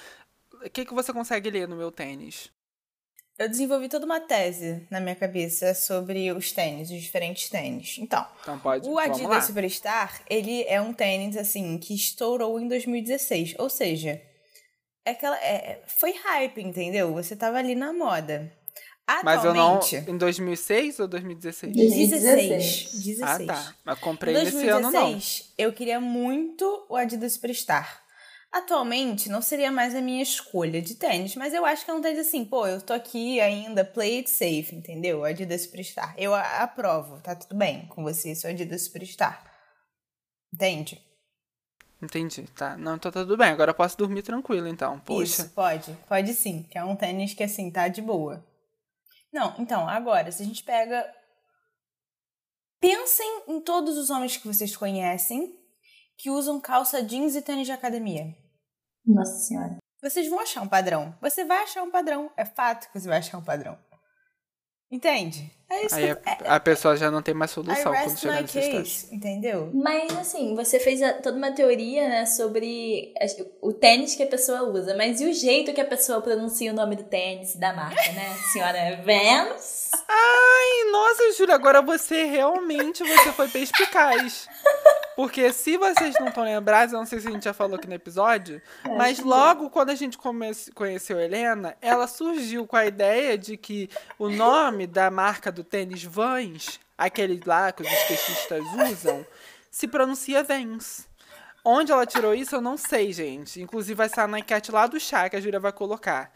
O 0.53 0.69
que, 0.69 0.85
que 0.85 0.93
você 0.93 1.13
consegue 1.13 1.49
ler 1.49 1.69
no 1.69 1.77
meu 1.77 1.93
tênis? 1.93 2.51
Eu 3.39 3.49
desenvolvi 3.49 3.89
toda 3.89 4.05
uma 4.05 4.19
tese 4.19 4.85
na 4.91 4.99
minha 4.99 5.15
cabeça 5.15 5.73
sobre 5.73 6.33
os 6.33 6.51
tênis, 6.51 6.91
os 6.91 7.01
diferentes 7.01 7.49
tênis. 7.49 7.97
Então, 7.99 8.27
Então 8.43 8.59
pode. 8.59 8.89
o 8.89 8.99
Adidas. 8.99 9.45
Superstar, 9.45 10.21
ele 10.29 10.65
é 10.65 10.81
um 10.81 10.93
tênis, 10.93 11.37
assim, 11.37 11.79
que 11.79 11.95
estourou 11.95 12.59
em 12.59 12.67
2016. 12.67 13.55
Ou 13.59 13.71
seja, 13.71 14.21
é 15.05 15.13
aquela, 15.13 15.37
é, 15.37 15.81
foi 15.87 16.13
hype, 16.13 16.61
entendeu? 16.61 17.13
Você 17.15 17.37
tava 17.37 17.59
ali 17.59 17.77
na 17.77 17.93
moda. 17.93 18.53
Mas 19.23 19.45
eu 19.45 19.55
não. 19.55 19.77
Atualmente... 19.77 20.11
Em 20.11 20.19
2006 20.19 20.99
ou 20.99 21.09
2016? 21.09 21.75
16. 21.75 22.93
16. 23.05 23.21
Ah, 23.23 23.39
tá. 23.47 23.75
Mas 23.85 23.99
comprei 24.01 24.35
Em 24.35 24.45
nesse 24.45 24.69
ano, 24.69 24.91
não. 24.91 25.13
2016, 25.13 25.55
eu 25.57 25.73
queria 25.73 26.01
muito 26.01 26.87
o 26.89 26.97
Adidas 26.97 27.35
Superstar. 27.35 28.03
Atualmente, 28.51 29.29
não 29.29 29.43
seria 29.43 29.71
mais 29.71 29.95
a 29.95 30.01
minha 30.01 30.23
escolha 30.23 30.81
de 30.81 30.95
tênis, 30.95 31.37
mas 31.37 31.53
eu 31.53 31.67
acho 31.67 31.85
que 31.85 31.91
é 31.91 31.95
um 31.95 32.01
tênis 32.01 32.27
assim, 32.27 32.45
pô, 32.45 32.67
eu 32.67 32.81
tô 32.81 32.95
aqui 32.95 33.39
ainda, 33.41 33.85
play 33.85 34.19
it 34.19 34.31
safe, 34.31 34.75
entendeu? 34.75 35.23
Adidas 35.23 35.63
Superstar. 35.63 36.15
Eu 36.17 36.35
aprovo, 36.35 37.21
tá 37.21 37.37
tudo 37.37 37.55
bem 37.55 37.87
com 37.89 38.03
você, 38.03 38.35
seu 38.35 38.51
Adidas 38.51 38.85
Superstar. 38.85 39.45
Entende? 40.53 41.07
Entendi, 42.01 42.45
tá. 42.57 42.77
Não, 42.77 42.95
então 42.95 43.11
tá 43.11 43.21
tudo 43.21 43.37
bem. 43.37 43.49
Agora 43.49 43.73
eu 43.73 43.75
posso 43.75 43.99
dormir 43.99 44.23
tranquilo, 44.23 44.69
então. 44.69 45.01
Poxa. 45.01 45.43
Isso, 45.43 45.51
pode. 45.51 45.93
Pode 46.09 46.33
sim. 46.33 46.63
Que 46.63 46.79
é 46.79 46.85
um 46.85 46.95
tênis 46.95 47.35
que, 47.35 47.43
assim, 47.43 47.71
tá 47.71 47.89
de 47.89 48.01
boa. 48.01 48.47
Não, 49.33 49.55
então, 49.59 49.89
agora, 49.89 50.31
se 50.31 50.43
a 50.43 50.47
gente 50.47 50.63
pega. 50.63 51.05
Pensem 52.81 53.43
em 53.49 53.61
todos 53.61 53.99
os 53.99 54.09
homens 54.09 54.37
que 54.37 54.47
vocês 54.47 54.77
conhecem 54.77 55.59
que 56.19 56.29
usam 56.31 56.61
calça 56.61 57.03
jeans 57.03 57.35
e 57.37 57.41
tênis 57.43 57.67
de 57.67 57.73
academia. 57.73 58.35
Nossa 59.07 59.39
senhora. 59.39 59.77
Vocês 60.03 60.29
vão 60.29 60.41
achar 60.41 60.61
um 60.63 60.69
padrão. 60.69 61.15
Você 61.21 61.45
vai 61.45 61.63
achar 61.63 61.83
um 61.83 61.91
padrão. 61.91 62.31
É 62.37 62.45
fato 62.45 62.91
que 62.91 63.01
você 63.01 63.09
vai 63.09 63.19
achar 63.19 63.39
um 63.39 63.43
padrão. 63.45 63.79
Entende? 64.91 65.51
É 65.71 65.85
isso 65.85 65.95
Aí 65.97 66.17
que 66.17 66.29
a, 66.47 66.55
a 66.57 66.61
pessoa 66.61 66.97
já 66.97 67.11
não 67.11 67.21
tem 67.21 67.35
mais 67.35 67.51
solução 67.51 67.93
quando 67.93 68.19
chegar 68.19 68.41
nesse 68.41 68.59
estágio. 68.59 68.79
case, 68.83 69.15
entendeu? 69.15 69.71
Mas 69.75 70.17
assim, 70.17 70.55
você 70.55 70.81
fez 70.81 71.03
a- 71.03 71.13
toda 71.21 71.37
uma 71.37 71.53
teoria, 71.53 72.09
né, 72.09 72.25
sobre 72.25 73.13
o 73.61 73.71
tênis 73.75 74.15
que 74.15 74.23
a 74.23 74.27
pessoa 74.27 74.63
usa, 74.63 74.97
mas 74.97 75.21
e 75.21 75.27
o 75.27 75.33
jeito 75.35 75.75
que 75.75 75.81
a 75.83 75.85
pessoa 75.87 76.23
pronuncia 76.23 76.73
o 76.73 76.75
nome 76.75 76.97
do 76.97 77.05
tênis 77.05 77.55
da 77.57 77.75
marca, 77.75 78.01
né? 78.13 78.35
Senhora 78.51 78.97
Vans? 79.03 79.91
Ai, 80.09 80.91
nossa, 80.91 81.33
Júlia, 81.37 81.55
agora 81.55 81.83
você 81.83 82.25
realmente 82.25 83.05
você 83.05 83.31
foi 83.33 83.49
perspicaz. 83.49 84.49
Porque 85.19 85.53
se 85.53 85.77
vocês 85.77 86.15
não 86.21 86.29
estão 86.29 86.45
lembrados, 86.45 86.93
eu 86.93 86.99
não 87.01 87.05
sei 87.05 87.19
se 87.19 87.27
a 87.27 87.33
gente 87.33 87.43
já 87.43 87.53
falou 87.53 87.75
aqui 87.75 87.89
no 87.89 87.95
episódio, 87.95 88.63
mas 88.97 89.19
logo 89.19 89.69
quando 89.69 89.91
a 89.91 89.95
gente 89.97 90.17
conheceu 90.73 91.19
a 91.19 91.25
Helena, 91.25 91.77
ela 91.83 92.07
surgiu 92.07 92.65
com 92.69 92.77
a 92.77 92.87
ideia 92.87 93.37
de 93.37 93.57
que 93.57 93.91
o 94.17 94.29
nome 94.29 94.87
da 94.87 95.11
marca 95.11 95.51
do 95.51 95.65
tênis 95.65 96.05
Vans, 96.05 96.79
aquele 96.97 97.41
lá 97.45 97.73
que 97.73 97.83
os 97.83 97.89
skatistas 97.89 98.63
usam, 98.93 99.27
se 99.69 99.89
pronuncia 99.89 100.45
Vans. 100.45 101.09
Onde 101.65 101.91
ela 101.91 102.07
tirou 102.07 102.33
isso, 102.33 102.55
eu 102.55 102.61
não 102.61 102.77
sei, 102.77 103.13
gente. 103.13 103.61
Inclusive 103.61 103.97
vai 103.97 104.07
estar 104.07 104.29
na 104.29 104.39
enquete 104.39 104.71
lá 104.71 104.87
do 104.87 105.01
chá 105.01 105.29
que 105.29 105.35
a 105.35 105.41
Júlia 105.41 105.59
vai 105.59 105.73
colocar. 105.73 106.31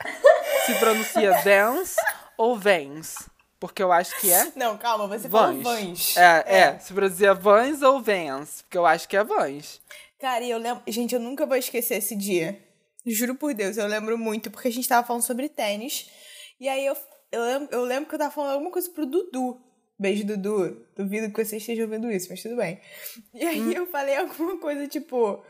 Se 0.66 0.74
pronuncia 0.80 1.38
Vans 1.46 1.94
ou 2.36 2.58
Vans. 2.58 3.30
Porque 3.62 3.81
eu 3.81 3.92
acho 3.92 4.21
que 4.21 4.28
é 4.28 4.50
Não, 4.57 4.76
calma, 4.76 5.07
você 5.07 5.28
Vans. 5.28 5.62
falou 5.62 5.62
Vans. 5.62 6.16
É, 6.16 6.45
é, 6.59 6.78
Se 6.81 6.92
pronuncia 6.92 7.33
Vans 7.33 7.81
ou 7.81 8.02
Vans. 8.02 8.62
Porque 8.62 8.76
eu 8.76 8.85
acho 8.85 9.09
que 9.09 9.16
é 9.16 9.23
Vans. 9.23 9.81
Cara, 10.21 10.42
e 10.42 10.50
eu 10.50 10.59
lembro. 10.59 10.83
Gente, 10.88 11.14
eu 11.14 11.21
nunca 11.21 11.47
vou 11.47 11.57
esquecer 11.57 11.99
esse 11.99 12.16
dia. 12.16 12.61
Juro 13.07 13.37
por 13.37 13.54
Deus, 13.54 13.76
eu 13.76 13.87
lembro 13.87 14.19
muito, 14.19 14.50
porque 14.50 14.66
a 14.66 14.73
gente 14.73 14.88
tava 14.88 15.07
falando 15.07 15.23
sobre 15.23 15.49
tênis. 15.49 16.11
E 16.59 16.69
aí 16.69 16.85
eu, 16.85 16.97
eu, 17.31 17.40
lembro, 17.45 17.69
eu 17.71 17.85
lembro 17.85 18.09
que 18.09 18.14
eu 18.16 18.19
tava 18.19 18.33
falando 18.33 18.52
alguma 18.54 18.73
coisa 18.73 18.90
pro 18.90 19.07
Dudu. 19.07 19.61
Beijo, 19.97 20.26
Dudu. 20.26 20.85
Duvido 20.97 21.33
que 21.33 21.45
você 21.45 21.59
esteja 21.59 21.83
ouvindo 21.85 22.11
isso, 22.11 22.26
mas 22.31 22.42
tudo 22.42 22.57
bem. 22.57 22.81
E 23.33 23.47
aí 23.47 23.61
Hum. 23.61 23.71
eu 23.71 23.87
falei 23.87 24.16
alguma 24.16 24.59
coisa 24.59 24.88
tipo. 24.88 25.40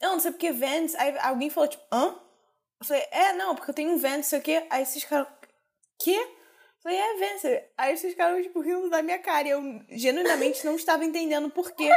Eu 0.00 0.12
não 0.12 0.20
sei 0.20 0.30
porque 0.30 0.50
Vans. 0.50 0.94
Aí 0.94 1.14
alguém 1.18 1.50
falou, 1.50 1.68
tipo, 1.68 1.84
hã? 1.92 2.14
Eu 2.80 2.86
falei, 2.86 3.02
é, 3.10 3.32
não, 3.34 3.54
porque 3.54 3.70
eu 3.70 3.74
tenho 3.74 3.90
um 3.90 3.98
Vans, 3.98 4.16
não 4.16 4.22
sei 4.22 4.38
o 4.38 4.42
quê. 4.42 4.66
Aí 4.70 4.86
vocês 4.86 5.04
ficaram. 5.04 5.26
Quê? 6.02 6.18
Falei, 6.84 6.98
é 6.98 7.16
Vans. 7.16 7.62
Aí 7.78 7.96
vocês 7.96 8.12
ficaram, 8.12 8.42
tipo, 8.42 8.60
rindo 8.60 8.90
da 8.90 9.02
minha 9.02 9.18
cara. 9.18 9.48
E 9.48 9.50
eu 9.52 9.62
genuinamente 9.88 10.64
não 10.66 10.76
estava 10.76 11.02
entendendo 11.02 11.48
por 11.48 11.72
quê. 11.72 11.90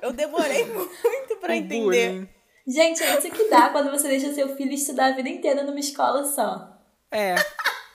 Eu 0.00 0.14
demorei 0.14 0.64
muito 0.64 1.36
pra 1.38 1.54
entender. 1.54 1.80
bullying. 1.82 2.28
Gente, 2.66 3.02
é 3.02 3.18
isso 3.18 3.30
que 3.30 3.50
dá 3.50 3.68
quando 3.68 3.90
você 3.90 4.08
deixa 4.08 4.32
seu 4.32 4.56
filho 4.56 4.72
estudar 4.72 5.08
a 5.08 5.16
vida 5.16 5.28
inteira 5.28 5.62
numa 5.62 5.78
escola 5.78 6.24
só. 6.24 6.74
É. 7.10 7.34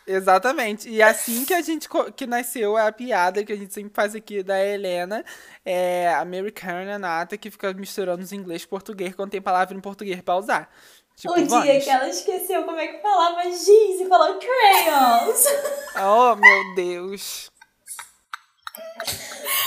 Exatamente. 0.05 0.87
E 0.87 1.01
assim 1.01 1.43
que 1.43 1.53
a 1.53 1.61
gente 1.61 1.89
que 2.15 2.27
nasceu 2.27 2.77
a 2.77 2.91
piada 2.91 3.43
que 3.43 3.51
a 3.51 3.57
gente 3.57 3.73
sempre 3.73 3.91
faz 3.93 4.15
aqui 4.15 4.43
da 4.43 4.63
Helena, 4.63 5.25
é 5.65 6.07
a 6.09 6.21
americana 6.21 6.99
nata 6.99 7.37
que 7.37 7.51
fica 7.51 7.73
misturando 7.73 8.23
os 8.23 8.31
inglês 8.31 8.63
com 8.63 8.69
português 8.69 9.15
quando 9.15 9.31
tem 9.31 9.41
palavra 9.41 9.75
em 9.75 9.81
português 9.81 10.21
pra 10.21 10.37
usar. 10.37 10.69
Tipo, 11.17 11.33
o 11.33 11.35
dia 11.43 11.47
Vans. 11.47 11.83
que 11.83 11.89
ela 11.89 12.07
esqueceu 12.09 12.63
como 12.63 12.77
é 12.79 12.87
que 12.89 13.01
falava 13.01 13.43
giz 13.49 13.99
e 13.99 14.05
falou 14.07 14.37
crayons. 14.39 15.45
Oh, 15.99 16.35
meu 16.35 16.75
Deus. 16.75 17.49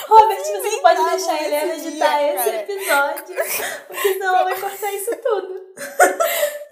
Robert, 0.08 0.38
você 0.38 0.70
não 0.70 0.82
pode 0.82 1.04
deixar 1.10 1.32
a 1.32 1.42
Helena 1.42 1.74
editar 1.74 2.18
dia, 2.18 2.34
esse 2.34 2.44
cara. 2.44 2.62
episódio, 2.62 3.34
porque 3.88 4.12
senão 4.12 4.34
ela 4.34 4.44
vai 4.44 4.60
cortar 4.60 4.92
isso 4.92 5.10
tudo. 5.16 5.60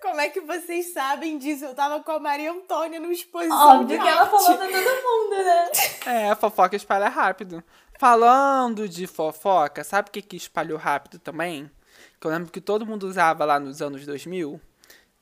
Como 0.00 0.20
é 0.20 0.28
que 0.28 0.40
vocês 0.40 0.92
sabem 0.92 1.38
disso? 1.38 1.64
Eu 1.64 1.74
tava 1.74 2.00
com 2.02 2.12
a 2.12 2.18
Maria 2.20 2.52
Antônia 2.52 3.00
numa 3.00 3.12
exposição. 3.12 3.80
Óbvio 3.80 4.00
que 4.00 4.08
ela 4.08 4.26
falou 4.26 4.56
pra 4.56 4.66
todo 4.66 4.74
mundo, 4.74 5.44
né? 5.44 5.70
É, 6.06 6.30
a 6.30 6.36
fofoca 6.36 6.76
espalha 6.76 7.08
rápido. 7.08 7.62
Falando 7.98 8.88
de 8.88 9.08
fofoca, 9.08 9.82
sabe 9.82 10.08
o 10.08 10.12
que, 10.12 10.22
que 10.22 10.36
espalhou 10.36 10.78
rápido 10.78 11.18
também? 11.18 11.68
Que 12.20 12.26
eu 12.26 12.30
lembro 12.30 12.50
que 12.52 12.60
todo 12.60 12.86
mundo 12.86 13.08
usava 13.08 13.44
lá 13.44 13.58
nos 13.58 13.82
anos 13.82 14.06
2000. 14.06 14.60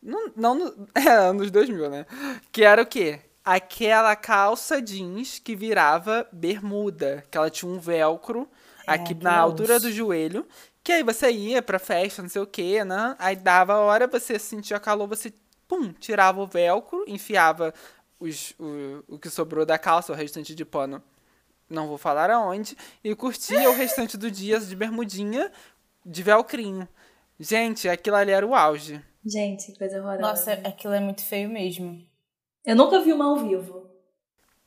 Não, 0.02 0.30
não 0.36 0.54
no, 0.54 0.88
é, 0.94 1.08
anos 1.08 1.50
2000, 1.50 1.90
né? 1.90 2.06
Que 2.52 2.64
era 2.64 2.82
o 2.82 2.86
quê? 2.86 3.20
Aquela 3.44 4.16
calça 4.16 4.80
jeans 4.82 5.38
que 5.38 5.54
virava 5.54 6.26
bermuda. 6.32 7.24
Que 7.30 7.38
ela 7.38 7.50
tinha 7.50 7.70
um 7.70 7.78
velcro 7.78 8.48
aqui 8.86 9.14
na 9.14 9.30
gross. 9.30 9.42
altura 9.42 9.80
do 9.80 9.92
joelho. 9.92 10.46
Que 10.82 10.92
aí 10.92 11.02
você 11.02 11.30
ia 11.30 11.60
pra 11.60 11.78
festa, 11.78 12.22
não 12.22 12.28
sei 12.28 12.40
o 12.40 12.46
quê, 12.46 12.84
né? 12.84 13.16
Aí 13.18 13.34
dava 13.34 13.74
a 13.74 13.80
hora, 13.80 14.06
você 14.06 14.38
sentia 14.38 14.78
calor, 14.78 15.08
você, 15.08 15.32
pum, 15.66 15.92
tirava 15.92 16.40
o 16.40 16.46
velcro, 16.46 17.04
enfiava 17.08 17.74
os, 18.20 18.54
o, 18.58 19.02
o 19.08 19.18
que 19.18 19.28
sobrou 19.28 19.66
da 19.66 19.78
calça, 19.78 20.12
o 20.12 20.16
restante 20.16 20.54
de 20.54 20.64
pano, 20.64 21.02
não 21.68 21.88
vou 21.88 21.98
falar 21.98 22.30
aonde, 22.30 22.76
e 23.02 23.14
curtia 23.14 23.68
o 23.68 23.74
restante 23.74 24.16
do 24.16 24.30
dia 24.30 24.60
de 24.60 24.76
bermudinha 24.76 25.50
de 26.04 26.22
velcrinho. 26.22 26.88
Gente, 27.38 27.88
aquilo 27.88 28.16
ali 28.16 28.30
era 28.30 28.46
o 28.46 28.54
auge. 28.54 29.02
Gente, 29.28 29.72
que 29.72 29.78
coisa 29.78 29.98
horrorosa. 30.00 30.20
Nossa, 30.22 30.52
aquilo 30.68 30.94
é 30.94 31.00
muito 31.00 31.22
feio 31.24 31.48
mesmo. 31.48 32.00
Eu 32.64 32.76
nunca 32.76 33.00
vi 33.00 33.12
uma 33.12 33.24
ao 33.26 33.36
vivo. 33.36 33.78
Eu 33.78 33.90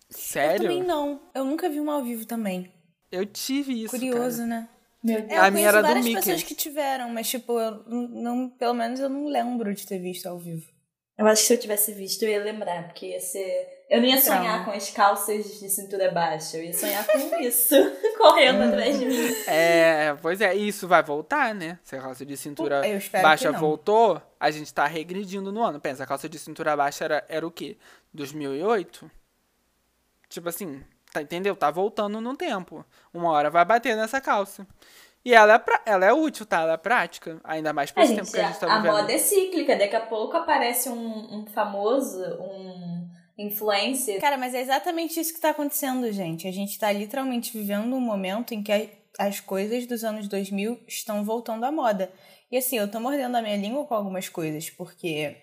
Sério? 0.09 0.63
também 0.63 0.83
não. 0.83 1.21
Eu 1.33 1.45
nunca 1.45 1.69
vi 1.69 1.79
uma 1.79 1.93
ao 1.93 2.03
vivo 2.03 2.25
também. 2.25 2.71
Eu 3.11 3.25
tive 3.25 3.83
isso. 3.83 3.91
Curioso, 3.91 4.37
cara. 4.39 4.47
né? 4.49 4.69
Meu 5.03 5.17
É, 5.19 5.21
Deus. 5.21 5.31
eu 5.31 5.43
A 5.43 5.51
minha 5.51 5.67
era 5.67 5.81
do 5.81 5.87
várias 5.87 6.05
Mickey. 6.05 6.17
pessoas 6.21 6.43
que 6.43 6.55
tiveram, 6.55 7.09
mas 7.09 7.29
tipo, 7.29 7.57
eu 7.59 7.83
não, 7.85 8.07
não- 8.07 8.49
pelo 8.49 8.73
menos 8.73 8.99
eu 8.99 9.07
não 9.09 9.27
lembro 9.27 9.73
de 9.73 9.85
ter 9.87 9.97
visto 9.99 10.25
ao 10.27 10.37
vivo. 10.37 10.69
Eu 11.17 11.25
acho 11.27 11.41
que 11.41 11.47
se 11.47 11.53
eu 11.53 11.59
tivesse 11.59 11.93
visto, 11.93 12.23
eu 12.23 12.29
ia 12.29 12.43
lembrar, 12.43 12.87
porque 12.87 13.07
ia 13.07 13.19
ser. 13.19 13.78
Eu 13.89 14.01
não 14.01 14.07
ia 14.07 14.21
sonhar 14.21 14.43
Trauma. 14.43 14.65
com 14.65 14.71
as 14.71 14.89
calças 14.91 15.59
de 15.59 15.67
cintura 15.67 16.11
baixa, 16.11 16.57
eu 16.57 16.63
ia 16.63 16.73
sonhar 16.73 17.05
com 17.07 17.39
isso, 17.39 17.73
correndo 18.19 18.63
atrás 18.65 18.99
de 18.99 19.05
mim. 19.05 19.33
É, 19.47 20.15
pois 20.21 20.39
é, 20.41 20.53
isso 20.53 20.87
vai 20.87 21.01
voltar, 21.01 21.55
né? 21.55 21.79
Se 21.83 21.95
a 21.95 22.01
calça 22.01 22.23
de 22.23 22.37
cintura 22.37 22.81
baixa 23.21 23.51
voltou, 23.51 24.21
a 24.39 24.51
gente 24.51 24.71
tá 24.71 24.85
regredindo 24.85 25.51
no 25.51 25.63
ano. 25.63 25.79
Pensa, 25.79 26.03
a 26.03 26.07
calça 26.07 26.29
de 26.29 26.37
cintura 26.37 26.77
baixa 26.77 27.03
era, 27.05 27.25
era 27.27 27.47
o 27.47 27.49
quê? 27.49 27.77
2008? 28.13 29.09
Tipo 30.29 30.49
assim, 30.49 30.83
tá, 31.11 31.21
entendeu? 31.23 31.55
Tá 31.55 31.71
voltando 31.71 32.21
no 32.21 32.35
tempo. 32.37 32.85
Uma 33.11 33.31
hora 33.31 33.49
vai 33.49 33.65
bater 33.65 33.95
nessa 33.97 34.21
calça. 34.21 34.67
E 35.25 35.33
ela 35.33 35.55
é, 35.55 35.59
pra- 35.59 35.81
ela 35.85 36.05
é 36.05 36.13
útil, 36.13 36.45
tá? 36.45 36.61
Ela 36.61 36.73
é 36.73 36.77
prática. 36.77 37.41
Ainda 37.43 37.73
mais 37.73 37.91
por 37.91 37.99
A, 37.99 38.03
esse 38.03 38.13
gente, 38.15 38.25
tempo 38.25 38.31
que 38.35 38.39
a 38.39 38.47
gente 38.47 38.59
tá 38.59 38.71
a 38.73 38.77
vivendo. 38.77 38.93
moda 38.93 39.11
é 39.11 39.17
cíclica, 39.17 39.75
daqui 39.75 39.95
a 39.95 39.99
pouco 40.01 40.37
aparece 40.37 40.89
um, 40.89 41.39
um 41.39 41.45
famoso, 41.47 42.23
um 42.39 42.88
influencer. 43.39 44.19
Cara, 44.19 44.37
mas 44.37 44.53
é 44.53 44.61
exatamente 44.61 45.19
isso 45.19 45.33
que 45.33 45.39
tá 45.39 45.51
acontecendo, 45.51 46.11
gente. 46.11 46.47
A 46.47 46.51
gente 46.51 46.77
tá 46.77 46.91
literalmente 46.91 47.57
vivendo 47.57 47.95
um 47.95 48.01
momento 48.01 48.53
em 48.53 48.61
que 48.61 48.89
as 49.17 49.39
coisas 49.39 49.87
dos 49.87 50.03
anos 50.03 50.27
2000 50.27 50.79
estão 50.87 51.23
voltando 51.23 51.63
à 51.63 51.71
moda. 51.71 52.11
E 52.51 52.57
assim, 52.57 52.77
eu 52.77 52.91
tô 52.91 52.99
mordendo 52.99 53.35
a 53.35 53.41
minha 53.41 53.55
língua 53.55 53.85
com 53.85 53.93
algumas 53.93 54.27
coisas, 54.27 54.69
porque 54.69 55.37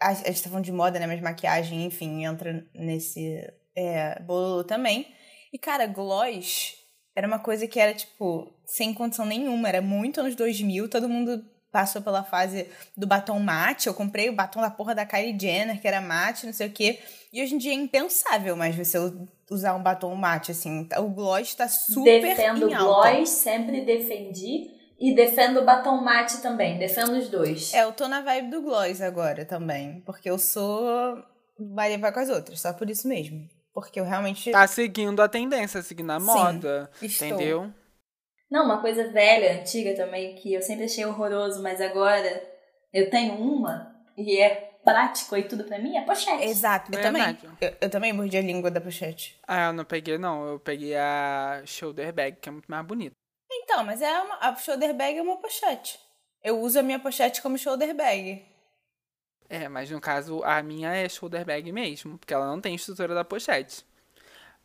a, 0.00 0.08
a 0.08 0.14
gente 0.14 0.42
tá 0.42 0.48
falando 0.48 0.64
de 0.64 0.72
moda, 0.72 0.98
né? 0.98 1.06
Mas 1.06 1.20
maquiagem, 1.20 1.84
enfim, 1.84 2.24
entra 2.24 2.66
nesse 2.74 3.46
é, 3.74 4.18
bolo 4.20 4.64
também. 4.64 5.06
E, 5.52 5.58
cara, 5.58 5.86
gloss 5.86 6.74
era 7.14 7.26
uma 7.26 7.38
coisa 7.38 7.66
que 7.66 7.78
era, 7.78 7.92
tipo, 7.92 8.50
sem 8.64 8.94
condição 8.94 9.26
nenhuma. 9.26 9.68
Era 9.68 9.82
muito 9.82 10.20
anos 10.20 10.34
2000, 10.34 10.88
todo 10.88 11.08
mundo 11.08 11.44
passou 11.76 12.00
pela 12.00 12.24
fase 12.24 12.66
do 12.96 13.06
batom 13.06 13.38
mate. 13.38 13.86
Eu 13.86 13.92
comprei 13.92 14.30
o 14.30 14.32
batom 14.34 14.62
da 14.62 14.70
porra 14.70 14.94
da 14.94 15.04
Kylie 15.04 15.38
Jenner, 15.38 15.78
que 15.78 15.86
era 15.86 16.00
mate, 16.00 16.46
não 16.46 16.52
sei 16.54 16.68
o 16.68 16.72
quê. 16.72 16.98
E 17.30 17.42
hoje 17.42 17.54
em 17.54 17.58
dia 17.58 17.72
é 17.72 17.74
impensável 17.74 18.56
mais 18.56 18.74
você 18.74 18.96
usar 19.50 19.74
um 19.74 19.82
batom 19.82 20.14
mate, 20.14 20.52
assim. 20.52 20.88
O 20.96 21.08
gloss 21.10 21.54
tá 21.54 21.68
super 21.68 22.22
Defendo 22.22 22.70
em 22.70 22.72
o 22.72 22.78
alta. 22.78 23.10
gloss, 23.12 23.28
sempre 23.28 23.82
defendi. 23.82 24.70
E 24.98 25.14
defendo 25.14 25.60
o 25.60 25.64
batom 25.66 26.00
mate 26.00 26.38
também, 26.38 26.78
defendo 26.78 27.12
os 27.12 27.28
dois. 27.28 27.74
É, 27.74 27.82
eu 27.84 27.92
tô 27.92 28.08
na 28.08 28.22
vibe 28.22 28.48
do 28.52 28.62
gloss 28.62 29.02
agora 29.02 29.44
também. 29.44 30.00
Porque 30.06 30.30
eu 30.30 30.38
sou... 30.38 31.22
Vai 31.58 31.90
levar 31.90 32.10
com 32.10 32.20
as 32.20 32.30
outras, 32.30 32.58
só 32.58 32.72
por 32.72 32.88
isso 32.88 33.06
mesmo. 33.06 33.46
Porque 33.74 34.00
eu 34.00 34.04
realmente... 34.04 34.50
Tá 34.50 34.66
seguindo 34.66 35.20
a 35.20 35.28
tendência, 35.28 35.82
seguindo 35.82 36.10
a 36.10 36.18
Sim, 36.20 36.24
moda. 36.24 36.90
estou. 37.02 37.28
Entendeu? 37.28 37.70
Não, 38.56 38.64
uma 38.64 38.80
coisa 38.80 39.06
velha, 39.08 39.60
antiga 39.60 39.94
também, 39.94 40.34
que 40.34 40.54
eu 40.54 40.62
sempre 40.62 40.86
achei 40.86 41.04
horroroso, 41.04 41.62
mas 41.62 41.78
agora 41.78 42.42
eu 42.90 43.10
tenho 43.10 43.34
uma 43.34 43.94
e 44.16 44.40
é 44.40 44.78
prático 44.82 45.36
e 45.36 45.42
tudo 45.42 45.64
pra 45.64 45.78
mim, 45.78 45.94
é 45.94 46.00
pochete. 46.00 46.42
Exato, 46.42 46.90
eu 46.90 47.02
também. 47.02 47.22
Verdade. 47.22 47.58
Eu, 47.60 47.76
eu 47.82 47.90
também 47.90 48.14
mordi 48.14 48.34
a 48.34 48.40
língua 48.40 48.70
da 48.70 48.80
pochete. 48.80 49.38
Ah, 49.46 49.66
eu 49.66 49.72
não 49.74 49.84
peguei, 49.84 50.16
não. 50.16 50.48
Eu 50.48 50.58
peguei 50.58 50.96
a 50.96 51.60
shoulder 51.66 52.14
bag, 52.14 52.38
que 52.40 52.48
é 52.48 52.52
muito 52.52 52.64
mais 52.66 52.86
bonita. 52.86 53.14
Então, 53.52 53.84
mas 53.84 54.00
é 54.00 54.22
uma, 54.22 54.38
a 54.40 54.56
shoulder 54.56 54.94
bag 54.94 55.18
é 55.18 55.22
uma 55.22 55.36
pochete. 55.36 56.00
Eu 56.42 56.58
uso 56.58 56.78
a 56.78 56.82
minha 56.82 56.98
pochete 56.98 57.42
como 57.42 57.58
shoulder 57.58 57.94
bag. 57.94 58.42
É, 59.50 59.68
mas 59.68 59.90
no 59.90 60.00
caso, 60.00 60.42
a 60.42 60.62
minha 60.62 60.94
é 60.94 61.06
shoulder 61.10 61.44
bag 61.44 61.70
mesmo, 61.70 62.16
porque 62.16 62.32
ela 62.32 62.46
não 62.46 62.58
tem 62.58 62.74
estrutura 62.74 63.14
da 63.14 63.22
pochete. 63.22 63.84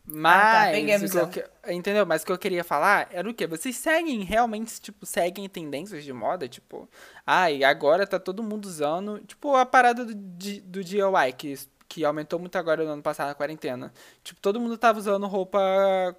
Ah, 0.08 0.72
tá, 0.72 0.77
Mas, 1.00 1.03
o 1.03 1.10
que 1.12 1.39
eu 1.39 1.43
que- 1.63 1.74
entendeu? 1.74 2.05
Mas 2.05 2.24
o 2.24 2.25
que 2.25 2.31
eu 2.31 2.38
queria 2.38 2.63
falar 2.63 3.08
era 3.12 3.29
o 3.29 3.34
quê? 3.34 3.46
Vocês 3.48 3.75
seguem, 3.77 4.24
realmente, 4.24 4.81
tipo, 4.81 5.05
seguem 5.05 5.48
tendências 5.48 6.03
de 6.03 6.12
moda? 6.12 6.48
Tipo, 6.48 6.89
ai, 7.25 7.63
agora 7.63 8.05
tá 8.08 8.20
todo 8.20 8.41
mundo 8.43 8.65
usando, 8.65 9.20
tipo, 9.20 9.55
a 9.55 9.65
parada 9.65 10.03
do, 10.03 10.13
do 10.15 10.84
DIY, 10.84 11.34
que, 11.38 11.60
que 11.88 12.03
aumentou 12.03 12.39
muito 12.39 12.58
agora 12.58 12.84
no 12.84 12.91
ano 12.91 13.01
passado, 13.03 13.27
na 13.27 13.36
quarentena. 13.36 13.93
Tipo, 14.24 14.41
todo 14.41 14.60
mundo 14.60 14.77
tava 14.77 14.98
usando 15.00 15.27
roupa 15.27 15.60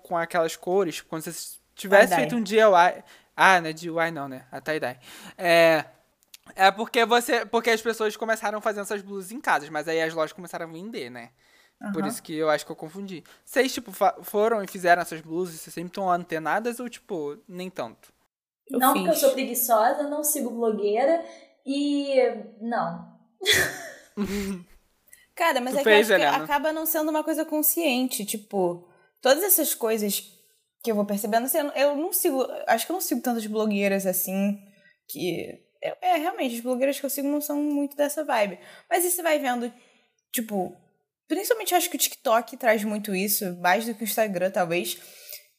com 0.02 0.16
aquelas 0.16 0.56
cores, 0.56 0.96
tipo, 0.96 1.08
como 1.10 1.20
se 1.20 1.32
você 1.32 1.58
tivesse 1.74 2.14
feito 2.20 2.36
um 2.36 2.42
DIY. 2.42 3.02
Ah, 3.36 3.60
não 3.60 3.68
é 3.68 3.72
DIY 3.72 4.10
não, 4.12 4.28
né? 4.28 4.44
A 4.52 4.60
tie-dye. 4.60 4.98
É... 5.36 5.84
É 6.56 6.70
porque 6.72 7.04
você. 7.06 7.46
Porque 7.46 7.70
as 7.70 7.80
pessoas 7.80 8.16
começaram 8.16 8.60
fazendo 8.60 8.82
essas 8.82 9.00
blusas 9.00 9.30
em 9.30 9.40
casa, 9.40 9.70
mas 9.70 9.86
aí 9.88 10.02
as 10.02 10.12
lojas 10.12 10.32
começaram 10.32 10.66
a 10.66 10.72
vender, 10.72 11.08
né? 11.08 11.30
Por 11.92 12.00
Aham. 12.02 12.08
isso 12.08 12.22
que 12.22 12.34
eu 12.36 12.48
acho 12.48 12.64
que 12.64 12.70
eu 12.70 12.76
confundi. 12.76 13.24
Vocês, 13.44 13.72
tipo, 13.72 13.90
foram 14.22 14.62
e 14.62 14.68
fizeram 14.68 15.02
essas 15.02 15.20
blusas, 15.20 15.56
vocês 15.60 15.74
sempre 15.74 15.88
estão 15.90 16.10
antenadas 16.10 16.78
ou, 16.78 16.88
tipo, 16.88 17.36
nem 17.48 17.68
tanto? 17.68 18.12
Eu 18.68 18.78
não 18.78 18.92
porque 18.94 19.08
eu 19.08 19.12
fiz. 19.12 19.20
sou 19.20 19.32
preguiçosa, 19.32 20.04
não 20.08 20.22
sigo 20.22 20.50
blogueira 20.50 21.24
e. 21.66 22.14
Não. 22.60 23.18
Cara, 25.34 25.60
mas 25.60 25.74
Tu 25.74 25.80
é 25.80 25.84
fez, 25.84 26.06
que 26.06 26.12
eu 26.12 26.16
acho 26.16 26.36
que 26.38 26.42
acaba 26.44 26.72
não 26.72 26.86
sendo 26.86 27.10
uma 27.10 27.24
coisa 27.24 27.44
consciente. 27.44 28.24
Tipo, 28.24 28.86
todas 29.20 29.42
essas 29.42 29.74
coisas 29.74 30.20
que 30.82 30.90
eu 30.90 30.94
vou 30.94 31.04
percebendo, 31.06 31.44
assim, 31.46 31.58
eu 31.74 31.96
não- 31.96 32.12
sigo. 32.12 32.46
Acho 32.66 32.86
que 32.86 32.92
eu 32.92 32.94
não 32.94 33.00
sigo 33.00 33.20
tantas 33.22 33.46
blogueiras 33.46 34.06
assim. 34.06 34.58
Que. 35.08 35.58
É, 35.82 36.10
é, 36.12 36.16
realmente, 36.18 36.54
as 36.56 36.60
blogueiras 36.60 37.00
que 37.00 37.06
eu 37.06 37.10
sigo 37.10 37.28
não 37.28 37.40
são 37.40 37.56
muito 37.56 37.96
dessa 37.96 38.24
vibe. 38.24 38.58
Mas 38.88 39.04
aí 39.04 39.10
você 39.10 39.22
vai 39.22 39.38
vendo, 39.38 39.72
tipo. 40.32 40.76
Principalmente 41.32 41.72
eu 41.72 41.78
acho 41.78 41.88
que 41.88 41.96
o 41.96 41.98
TikTok 41.98 42.58
traz 42.58 42.84
muito 42.84 43.14
isso, 43.14 43.56
mais 43.58 43.86
do 43.86 43.94
que 43.94 44.02
o 44.02 44.04
Instagram, 44.04 44.50
talvez. 44.50 44.98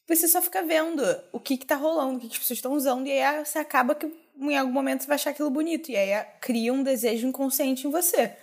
Você 0.08 0.28
só 0.28 0.40
fica 0.40 0.62
vendo 0.62 1.04
o 1.32 1.40
que, 1.40 1.58
que 1.58 1.66
tá 1.66 1.76
rolando, 1.76 2.18
o 2.18 2.20
que, 2.20 2.28
que 2.28 2.34
as 2.34 2.40
pessoas 2.40 2.60
estão 2.60 2.74
usando, 2.74 3.08
e 3.08 3.12
aí 3.12 3.44
você 3.44 3.58
acaba 3.58 3.96
que 3.96 4.06
em 4.40 4.56
algum 4.56 4.72
momento 4.72 5.02
você 5.02 5.08
vai 5.08 5.16
achar 5.16 5.32
aquilo 5.32 5.50
bonito. 5.50 5.90
E 5.90 5.98
aí 5.98 6.24
cria 6.40 6.72
um 6.72 6.84
desejo 6.84 7.26
inconsciente 7.26 7.88
em 7.88 7.90
você. 7.90 8.38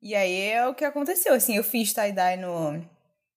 E 0.00 0.14
aí 0.14 0.48
é 0.48 0.66
o 0.66 0.74
que 0.74 0.86
aconteceu, 0.86 1.34
assim, 1.34 1.58
eu 1.58 1.62
fiz 1.62 1.92
tie-dye 1.92 2.38
no... 2.38 2.82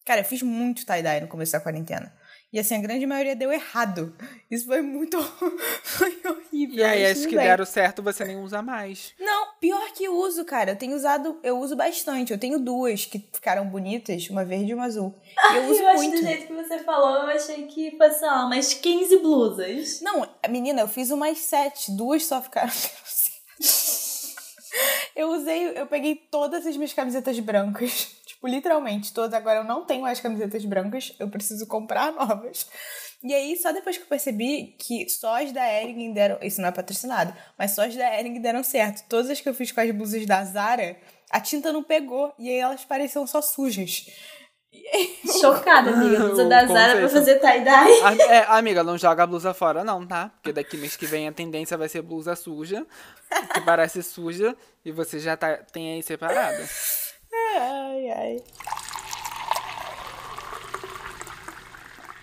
Cara, 0.05 0.21
eu 0.21 0.25
fiz 0.25 0.41
muito 0.41 0.85
tie-dye 0.85 1.19
no 1.19 1.27
começo 1.27 1.51
da 1.51 1.59
quarentena. 1.59 2.17
E 2.51 2.59
assim, 2.59 2.75
a 2.75 2.81
grande 2.81 3.05
maioria 3.05 3.35
deu 3.35 3.51
errado. 3.51 4.15
Isso 4.49 4.65
foi 4.65 4.81
muito... 4.81 5.21
foi 5.83 6.19
horrível. 6.25 6.77
E 6.77 6.83
aí, 6.83 7.05
as 7.05 7.25
que 7.25 7.35
bem. 7.35 7.45
deram 7.45 7.65
certo, 7.65 8.01
você 8.01 8.25
nem 8.25 8.37
usa 8.37 8.61
mais. 8.61 9.13
Não, 9.19 9.49
pior 9.59 9.91
que 9.93 10.05
eu 10.05 10.15
uso, 10.15 10.43
cara. 10.43 10.71
Eu 10.71 10.75
tenho 10.75 10.95
usado... 10.95 11.39
Eu 11.43 11.59
uso 11.59 11.75
bastante. 11.75 12.33
Eu 12.33 12.39
tenho 12.39 12.59
duas 12.59 13.05
que 13.05 13.19
ficaram 13.31 13.67
bonitas, 13.67 14.29
uma 14.31 14.43
verde 14.43 14.71
e 14.71 14.73
uma 14.73 14.85
azul. 14.85 15.13
E 15.51 15.57
eu 15.57 15.63
uso 15.69 15.79
eu 15.79 15.87
acho 15.89 16.03
muito. 16.03 16.17
do 16.17 16.23
jeito 16.23 16.47
que 16.47 16.53
você 16.53 16.79
falou, 16.79 17.17
eu 17.17 17.29
achei 17.29 17.67
que 17.67 17.95
fosse, 17.95 18.25
lá, 18.25 18.45
umas 18.45 18.73
15 18.73 19.17
blusas. 19.19 20.01
Não, 20.01 20.27
menina, 20.49 20.81
eu 20.81 20.87
fiz 20.87 21.11
umas 21.11 21.37
sete. 21.37 21.91
Duas 21.91 22.25
só 22.25 22.41
ficaram... 22.41 22.71
Eu 25.15 25.31
usei, 25.31 25.77
eu 25.77 25.85
peguei 25.85 26.15
todas 26.15 26.65
as 26.65 26.77
minhas 26.77 26.93
camisetas 26.93 27.37
brancas. 27.39 28.15
Tipo, 28.39 28.47
literalmente, 28.47 29.13
todas. 29.13 29.33
Agora 29.33 29.59
eu 29.59 29.63
não 29.65 29.83
tenho 29.85 30.01
mais 30.01 30.21
camisetas 30.21 30.63
brancas. 30.63 31.13
Eu 31.19 31.29
preciso 31.29 31.67
comprar 31.67 32.11
novas. 32.15 32.65
E 33.21 33.33
aí, 33.33 33.57
só 33.57 33.73
depois 33.73 33.97
que 33.97 34.03
eu 34.03 34.07
percebi 34.07 34.77
que 34.79 35.09
só 35.09 35.43
as 35.43 35.51
da 35.51 35.61
Ering 35.61 36.13
deram. 36.13 36.37
Isso 36.41 36.61
não 36.61 36.69
é 36.69 36.71
patrocinado, 36.71 37.33
mas 37.57 37.71
só 37.71 37.85
as 37.85 37.93
da 37.93 38.17
Ering 38.17 38.39
deram 38.41 38.63
certo. 38.63 39.05
Todas 39.09 39.29
as 39.29 39.41
que 39.41 39.49
eu 39.49 39.53
fiz 39.53 39.73
com 39.73 39.81
as 39.81 39.91
blusas 39.91 40.25
da 40.25 40.43
Zara, 40.45 40.95
a 41.29 41.41
tinta 41.41 41.73
não 41.73 41.83
pegou. 41.83 42.33
E 42.39 42.49
aí 42.49 42.57
elas 42.57 42.85
pareciam 42.85 43.27
só 43.27 43.41
sujas. 43.41 44.05
Chocada, 45.41 45.91
amiga. 45.91 46.19
Blusa 46.19 46.45
da 46.45 46.65
Zara 46.65 46.97
pra 46.97 47.09
fazer 47.09 47.39
tie-dye. 47.39 48.21
É, 48.29 48.45
amiga, 48.47 48.85
não 48.85 48.97
joga 48.97 49.23
a 49.23 49.27
blusa 49.27 49.53
fora, 49.53 49.83
não, 49.83 50.07
tá? 50.07 50.29
Porque 50.29 50.53
daqui 50.53 50.77
mês 50.77 50.95
que 50.95 51.05
vem 51.05 51.27
a 51.27 51.33
tendência 51.33 51.77
vai 51.77 51.89
ser 51.89 52.01
blusa 52.01 52.37
suja, 52.37 52.87
que 53.53 53.59
parece 53.61 54.01
suja, 54.01 54.55
e 54.85 54.93
você 54.93 55.19
já 55.19 55.35
tá, 55.35 55.57
tem 55.57 55.95
aí 55.95 56.03
separada. 56.03 56.63
Ai, 57.31 58.09
ai. 58.11 58.43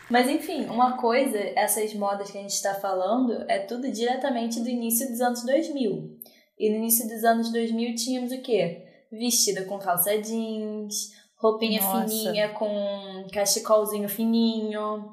Mas 0.09 0.29
enfim, 0.29 0.67
uma 0.67 0.97
coisa, 0.97 1.39
essas 1.57 1.93
modas 1.95 2.31
que 2.31 2.39
a 2.39 2.43
gente 2.43 2.63
tá 2.63 2.75
falando, 2.75 3.45
é 3.49 3.59
tudo 3.59 3.91
diretamente 3.91 4.61
do 4.61 4.69
início 4.69 5.09
dos 5.09 5.21
anos 5.21 5.45
2000. 5.45 6.17
E 6.59 6.71
no 6.71 6.77
início 6.77 7.09
dos 7.09 7.25
anos 7.25 7.53
2000 7.53 7.95
tínhamos 7.97 8.33
o 8.33 8.41
quê? 8.41 8.85
Vestida 9.11 9.65
com 9.65 9.79
calça 9.79 10.17
jeans, 10.19 11.13
roupinha 11.37 11.81
Nossa. 11.81 12.09
fininha 12.09 12.49
com 12.51 13.27
cachecolzinho 13.33 14.09
fininho, 14.09 15.13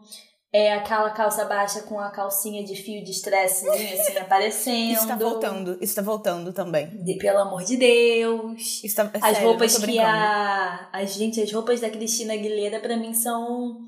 é 0.54 0.72
aquela 0.74 1.10
calça 1.10 1.44
baixa 1.46 1.82
com 1.82 2.00
a 2.00 2.12
calcinha 2.12 2.64
de 2.64 2.76
fio 2.76 3.04
de 3.04 3.10
estressezinho 3.12 4.00
assim 4.00 4.18
aparecendo. 4.22 4.94
Isso 4.94 5.08
tá 5.08 5.16
voltando. 5.16 5.78
Isso 5.82 5.96
tá 5.96 6.02
voltando 6.04 6.54
também. 6.54 6.88
De- 7.04 7.18
pelo 7.18 7.40
amor 7.40 7.64
de 7.64 7.76
Deus. 7.76 8.84
Isso 8.84 8.96
tá, 8.96 9.10
é 9.14 9.18
As 9.18 9.24
sério, 9.36 9.48
roupas 9.50 9.78
que 9.80 10.00
a. 10.00 10.90
a 10.94 11.06
gente, 11.06 11.42
as 11.42 11.52
roupas 11.52 11.82
da 11.82 11.90
Cristina 11.90 12.34
Aguilera 12.36 12.80
pra 12.80 12.96
mim 12.96 13.14
são 13.16 13.80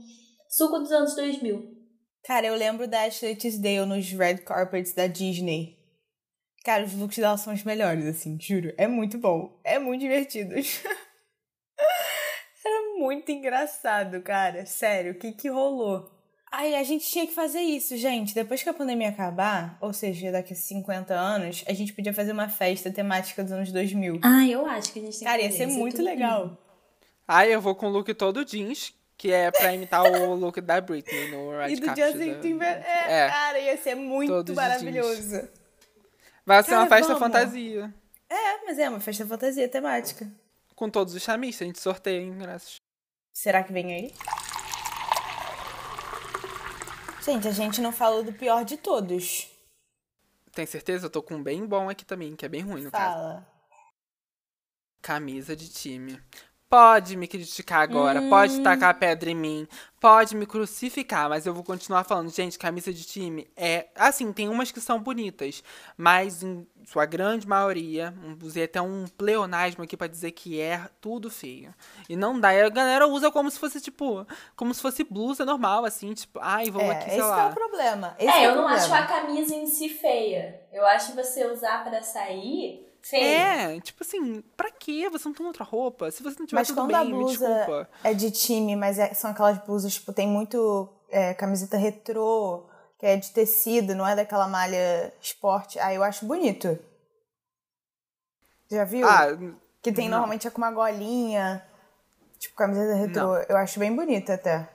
suco 0.50 0.80
dos 0.80 0.92
anos 0.92 1.16
2000. 1.16 1.74
Cara, 2.24 2.48
eu 2.48 2.56
lembro 2.56 2.88
da 2.88 3.04
Ashley 3.04 3.36
Tisdale 3.36 3.86
nos 3.86 4.10
red 4.12 4.38
carpets 4.40 4.96
da 4.96 5.06
Disney. 5.06 5.76
Cara, 6.64 6.84
os 6.84 6.96
looks 6.96 7.20
dela 7.20 7.38
são 7.38 7.54
os 7.54 7.64
melhores, 7.64 8.04
assim, 8.08 8.40
juro. 8.42 8.74
É 8.76 8.88
muito 8.88 9.20
bom. 9.20 9.60
É 9.64 9.78
muito 9.78 10.02
divertido. 10.02 10.56
Era 12.66 12.82
muito 12.98 13.32
engraçado, 13.32 14.20
cara. 14.24 14.66
Sério, 14.66 15.12
o 15.12 15.16
que 15.20 15.32
que 15.34 15.48
rolou? 15.48 16.10
Ai, 16.58 16.76
a 16.76 16.84
gente 16.84 17.06
tinha 17.10 17.28
que 17.28 17.34
fazer 17.34 17.60
isso, 17.60 17.98
gente. 17.98 18.34
Depois 18.34 18.64
que 18.64 18.70
a 18.70 18.74
pandemia 18.74 19.10
acabar, 19.10 19.78
ou 19.82 19.92
seja, 19.92 20.32
daqui 20.32 20.54
a 20.54 20.56
50 20.56 21.14
anos, 21.14 21.64
a 21.68 21.74
gente 21.74 21.92
podia 21.92 22.14
fazer 22.14 22.32
uma 22.32 22.48
festa 22.48 22.90
temática 22.90 23.44
dos 23.44 23.52
anos 23.52 23.72
2000. 23.72 24.20
Ah, 24.24 24.46
eu 24.48 24.66
acho 24.66 24.94
que 24.94 25.00
a 25.00 25.02
gente 25.02 25.20
tem 25.20 25.28
Cara, 25.28 25.40
que 25.40 25.44
ia 25.46 25.52
fazer 25.52 25.64
ser 25.66 25.70
isso 25.70 25.80
muito 25.80 25.96
tudo. 25.98 26.06
legal. 26.06 26.58
Aí 27.28 27.52
eu 27.52 27.60
vou 27.60 27.76
com 27.76 27.88
o 27.88 27.90
look 27.90 28.14
todo 28.14 28.46
jeans, 28.46 28.94
que 29.18 29.32
é 29.32 29.52
pra 29.52 29.74
imitar 29.74 30.04
o 30.04 30.34
look 30.36 30.62
da 30.62 30.80
Britney 30.80 31.32
no 31.32 31.52
Red 31.58 31.74
E 31.74 31.76
do 31.80 31.88
Justin 31.88 32.34
da- 32.34 32.40
Timberlake. 32.40 32.88
É, 32.88 33.26
É. 33.26 33.28
cara, 33.28 33.60
ia 33.60 33.78
ser 33.78 33.96
muito 33.96 34.32
Todos 34.32 34.52
os 34.52 34.56
maravilhoso. 34.56 35.50
Vai 36.46 36.64
ser 36.64 36.72
uma 36.76 36.88
Cara, 36.88 36.90
festa 36.90 37.14
vamos. 37.16 37.20
fantasia. 37.20 37.94
É, 38.30 38.66
mas 38.66 38.80
é 38.80 38.88
uma 38.90 39.00
festa 39.02 39.26
fantasia 39.26 39.68
temática. 39.68 40.32
Com 40.76 40.90
todos 40.90 41.14
os 41.16 41.22
chamistas, 41.22 41.66
a 41.66 41.68
gente 41.68 41.80
sorteia 41.80 42.22
ingressos. 42.22 42.78
Será 43.34 43.64
que 43.64 43.74
vem 43.74 43.94
aí? 43.94 44.14
Gente, 47.26 47.48
a 47.48 47.52
gente 47.52 47.82
não 47.82 47.92
falou 47.92 48.22
do 48.22 48.32
pior 48.32 48.64
de 48.64 48.78
todos. 48.78 49.50
Tem 50.52 50.64
certeza? 50.68 51.08
Eu 51.08 51.10
tô 51.10 51.24
com 51.24 51.34
um 51.34 51.44
bem 51.44 51.66
bom 51.66 51.90
aqui 51.90 52.06
também, 52.06 52.36
que 52.36 52.46
é 52.46 52.50
bem 52.50 52.62
ruim 52.62 52.84
no 52.84 52.92
caso. 52.92 53.14
Fala. 53.16 53.48
Camisa 55.02 55.56
de 55.56 55.68
time. 55.68 56.22
Pode 56.76 57.16
me 57.16 57.26
criticar 57.26 57.84
agora, 57.84 58.22
pode 58.24 58.60
tacar 58.60 58.94
pedra 59.00 59.30
em 59.30 59.34
mim, 59.34 59.66
pode 59.98 60.36
me 60.36 60.46
crucificar, 60.46 61.30
mas 61.30 61.46
eu 61.46 61.54
vou 61.54 61.64
continuar 61.64 62.04
falando. 62.04 62.30
Gente, 62.30 62.60
camisa 62.60 62.92
de 62.92 63.06
time 63.06 63.48
é. 63.56 63.88
Assim, 63.96 64.34
tem 64.34 64.50
umas 64.50 64.74
que 64.74 64.82
são 64.82 65.00
bonitas, 65.00 65.64
mas 65.96 66.44
em 66.44 66.68
sua 66.86 67.06
grande 67.06 67.48
maioria, 67.48 68.14
um- 68.22 68.38
usei 68.46 68.66
até 68.66 68.82
um 68.82 69.06
pleonasmo 69.18 69.86
aqui 69.86 69.96
pra 69.96 70.08
dizer 70.08 70.32
que 70.32 70.60
é 70.60 70.90
tudo 71.00 71.32
feio. 71.32 71.74
E 72.10 72.16
não 72.18 72.38
dá. 72.38 72.54
E 72.54 72.62
a 72.62 72.68
galera 72.68 73.08
usa 73.08 73.32
como 73.32 73.50
se 73.50 73.58
fosse, 73.58 73.80
tipo, 73.80 74.28
como 74.58 74.74
se 74.74 74.82
fosse 74.82 75.06
blusa 75.06 75.46
normal, 75.46 75.86
assim, 75.86 76.14
tipo, 76.14 76.40
ai, 76.42 76.70
vou 76.70 76.82
É, 76.82 76.92
aqui, 76.92 77.06
esse 77.06 77.10
sei 77.12 77.16
que 77.20 77.22
é 77.22 77.26
lá. 77.26 77.48
o 77.48 77.54
problema. 77.54 78.16
Esse 78.20 78.38
É, 78.38 78.44
é 78.44 78.48
eu 78.48 78.52
o 78.52 78.56
não 78.58 78.64
problema. 78.68 78.84
acho 78.84 78.94
a 78.94 79.08
camisa 79.08 79.56
em 79.56 79.66
si 79.66 79.88
feia. 79.88 80.60
Eu 80.74 80.86
acho 80.86 81.16
você 81.16 81.46
usar 81.46 81.86
pra 81.86 82.02
sair 82.04 82.85
feio. 83.10 83.24
É, 83.24 83.80
tipo 83.82 84.04
assim, 84.04 84.42
pra 84.58 84.72
quê? 84.72 85.10
Você 85.10 85.28
não 85.28 85.36
tem 85.36 85.46
outra 85.46 85.64
roupa? 85.64 86.10
Se 86.12 86.24
você 86.24 86.40
não 86.40 86.46
tiver 86.46 86.60
Mas 86.60 86.68
tudo 86.68 86.78
quando 86.78 86.88
bem, 86.88 86.98
a 86.98 87.04
me 87.04 87.12
blusa 87.12 87.48
desculpa. 87.48 87.90
é 88.04 88.14
de 88.14 88.32
time, 88.32 88.76
mas 88.76 88.98
é- 89.00 89.14
são 89.14 89.32
aquelas 89.32 89.58
blusas, 89.60 89.94
tipo, 89.94 90.12
tem 90.14 90.28
muito 90.28 90.90
é, 91.10 91.34
camiseta 91.34 91.78
retrô, 91.78 92.68
que 93.00 93.06
é 93.06 93.16
de 93.16 93.32
tecido, 93.32 93.94
não 93.96 94.08
é 94.08 94.16
daquela 94.16 94.48
malha 94.48 95.14
esporte. 95.22 95.80
Ah, 95.80 95.94
eu 95.94 96.04
acho 96.04 96.26
bonito. 96.26 96.78
Já 98.70 98.84
viu? 98.84 99.08
Ah, 99.08 99.28
que 99.82 99.92
tem 99.92 100.06
não. 100.06 100.18
normalmente 100.18 100.48
é 100.48 100.52
com 100.52 100.58
uma 100.58 100.72
golinha, 100.72 101.64
tipo 102.40 102.56
camiseta 102.56 102.96
retrô. 102.96 103.36
Eu 103.48 103.58
acho 103.58 103.80
bem 103.80 103.96
bonita 103.96 104.34
até. 104.34 104.68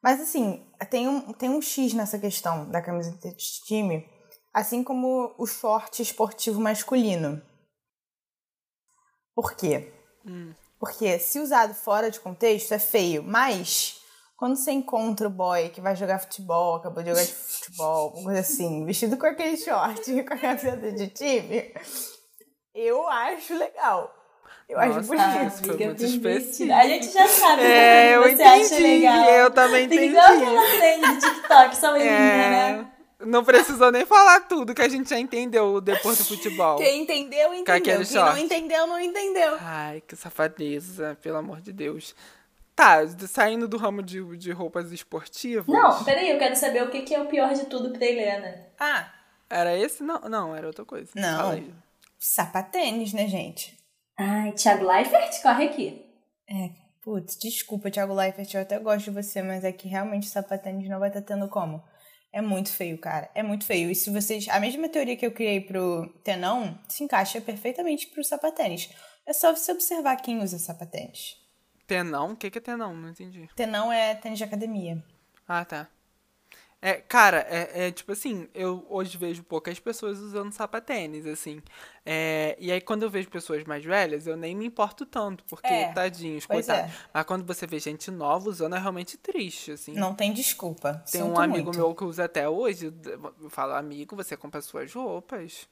Mas 0.00 0.20
assim, 0.20 0.64
tem 0.88 1.08
um, 1.08 1.32
tem 1.32 1.50
um 1.50 1.60
X 1.60 1.92
nessa 1.92 2.18
questão 2.18 2.70
da 2.70 2.80
camiseta 2.80 3.28
de 3.30 3.64
time, 3.66 4.08
assim 4.56 4.82
como 4.82 5.34
o 5.36 5.46
short 5.46 6.00
esportivo 6.02 6.60
masculino. 6.60 7.42
Por 9.34 9.52
quê? 9.54 9.92
Hum. 10.24 10.54
Porque 10.80 11.18
se 11.18 11.38
usado 11.38 11.74
fora 11.74 12.10
de 12.10 12.18
contexto 12.20 12.72
é 12.72 12.78
feio, 12.78 13.22
mas 13.22 14.00
Quando 14.38 14.54
você 14.56 14.70
encontra 14.70 15.28
o 15.28 15.30
boy 15.30 15.70
que 15.70 15.80
vai 15.80 15.96
jogar 15.96 16.18
futebol, 16.18 16.74
acabou 16.76 17.02
de 17.02 17.08
jogar 17.08 17.24
de 17.24 17.32
futebol, 17.32 18.10
uma 18.10 18.24
coisa 18.24 18.40
assim, 18.40 18.84
vestido 18.86 19.16
com 19.16 19.24
aquele 19.26 19.56
short, 19.56 20.22
com 20.24 20.34
a 20.34 20.36
camiseta 20.38 20.92
de 20.92 21.08
time, 21.08 21.72
eu 22.74 23.08
acho 23.08 23.56
legal. 23.56 24.14
Eu 24.68 24.78
acho 24.78 24.94
Nossa, 24.96 25.08
bonito. 25.08 25.46
isso 25.54 25.64
foi 25.64 25.86
muito 25.86 26.04
específico. 26.04 26.72
A 26.74 26.86
gente 26.86 27.08
já 27.10 27.26
sabe 27.28 27.62
É, 27.62 28.14
eu 28.16 28.20
o 28.20 28.24
que 28.24 28.36
você 28.36 28.42
acha 28.42 28.64
entendi. 28.74 28.82
legal. 28.82 29.24
Eu 29.30 29.50
também 29.50 29.88
Tem 29.88 29.96
entendi. 29.98 30.12
igual 30.12 30.26
aquela 30.26 30.66
trend 30.76 31.14
de 31.14 31.20
TikTok, 31.20 31.76
só 31.76 31.92
menina, 31.94 32.10
É, 32.10 32.50
né? 32.76 32.92
Não 33.20 33.44
precisou 33.44 33.90
nem 33.90 34.04
falar 34.04 34.40
tudo 34.42 34.74
que 34.74 34.82
a 34.82 34.88
gente 34.88 35.08
já 35.10 35.18
entendeu 35.18 35.80
depois 35.80 36.18
do 36.18 36.24
futebol. 36.24 36.76
Quem 36.78 37.02
entendeu, 37.02 37.54
entendeu. 37.54 38.04
Quem 38.04 38.14
não 38.14 38.38
entendeu, 38.38 38.86
não 38.86 39.00
entendeu. 39.00 39.56
Ai, 39.60 40.02
que 40.06 40.14
safadeza, 40.16 41.16
pelo 41.22 41.38
amor 41.38 41.60
de 41.60 41.72
Deus. 41.72 42.14
Tá, 42.74 43.06
saindo 43.26 43.66
do 43.66 43.78
ramo 43.78 44.02
de, 44.02 44.36
de 44.36 44.52
roupas 44.52 44.92
esportivas. 44.92 45.66
Não, 45.66 46.04
peraí, 46.04 46.28
eu 46.30 46.38
quero 46.38 46.54
saber 46.54 46.82
o 46.82 46.90
que, 46.90 47.02
que 47.02 47.14
é 47.14 47.20
o 47.20 47.26
pior 47.26 47.54
de 47.54 47.64
tudo 47.66 47.90
pra 47.90 48.04
Helena. 48.04 48.66
Ah, 48.78 49.10
Era 49.48 49.74
esse? 49.74 50.02
Não, 50.02 50.20
não, 50.20 50.54
era 50.54 50.66
outra 50.66 50.84
coisa. 50.84 51.10
Não. 51.14 51.64
Sapatênis, 52.18 53.14
né, 53.14 53.26
gente? 53.28 53.78
Ai, 54.18 54.52
Thiago 54.52 54.86
Leifert, 54.86 55.40
corre 55.42 55.64
aqui. 55.66 56.06
Putz, 57.02 57.38
desculpa, 57.38 57.90
Thiago 57.90 58.12
Leifert, 58.12 58.52
eu 58.52 58.60
até 58.60 58.78
gosto 58.78 59.04
de 59.04 59.10
você, 59.10 59.42
mas 59.42 59.64
é 59.64 59.72
que 59.72 59.88
realmente 59.88 60.26
sapatênis 60.26 60.88
não 60.88 60.98
vai 60.98 61.08
estar 61.08 61.22
tendo 61.22 61.48
como. 61.48 61.82
É 62.36 62.42
muito 62.42 62.70
feio, 62.70 62.98
cara. 62.98 63.30
É 63.34 63.42
muito 63.42 63.64
feio. 63.64 63.90
E 63.90 63.94
se 63.94 64.10
vocês. 64.10 64.46
A 64.50 64.60
mesma 64.60 64.90
teoria 64.90 65.16
que 65.16 65.24
eu 65.24 65.32
criei 65.32 65.58
pro 65.58 66.06
tenão 66.22 66.78
se 66.86 67.02
encaixa 67.02 67.40
perfeitamente 67.40 68.08
pro 68.08 68.22
sapatênis. 68.22 68.90
É 69.24 69.32
só 69.32 69.56
você 69.56 69.72
observar 69.72 70.16
quem 70.16 70.42
usa 70.42 70.58
sapatênis. 70.58 71.34
Tenão? 71.86 72.32
O 72.32 72.36
que, 72.36 72.50
que 72.50 72.58
é 72.58 72.60
tenão? 72.60 72.94
Não 72.94 73.08
entendi. 73.08 73.48
Tenão 73.56 73.90
é 73.90 74.14
tênis 74.14 74.36
de 74.36 74.44
academia. 74.44 75.02
Ah, 75.48 75.64
tá. 75.64 75.88
É, 76.86 76.94
cara, 77.00 77.44
é, 77.50 77.88
é 77.88 77.90
tipo 77.90 78.12
assim, 78.12 78.46
eu 78.54 78.86
hoje 78.88 79.18
vejo 79.18 79.42
poucas 79.42 79.80
pessoas 79.80 80.20
usando 80.20 80.52
sapatênis, 80.52 81.26
assim. 81.26 81.60
É, 82.04 82.56
e 82.60 82.70
aí 82.70 82.80
quando 82.80 83.02
eu 83.02 83.10
vejo 83.10 83.28
pessoas 83.28 83.64
mais 83.64 83.84
velhas, 83.84 84.24
eu 84.28 84.36
nem 84.36 84.54
me 84.54 84.66
importo 84.66 85.04
tanto, 85.04 85.42
porque, 85.50 85.66
É, 85.66 85.92
tadinhos, 85.92 86.46
pois 86.46 86.64
coitados. 86.64 86.94
é. 86.94 86.98
Mas 87.12 87.24
quando 87.26 87.44
você 87.44 87.66
vê 87.66 87.80
gente 87.80 88.08
nova 88.12 88.48
usando, 88.48 88.76
é 88.76 88.78
realmente 88.78 89.16
triste, 89.16 89.72
assim. 89.72 89.94
Não 89.94 90.14
tem 90.14 90.32
desculpa. 90.32 91.02
Tem 91.10 91.22
Sinto 91.22 91.32
um 91.32 91.40
amigo 91.40 91.64
muito. 91.64 91.76
meu 91.76 91.92
que 91.92 92.04
usa 92.04 92.26
até 92.26 92.48
hoje, 92.48 92.94
eu 93.40 93.50
falo, 93.50 93.72
amigo, 93.74 94.14
você 94.14 94.36
compra 94.36 94.60
suas 94.60 94.92
roupas. 94.92 95.68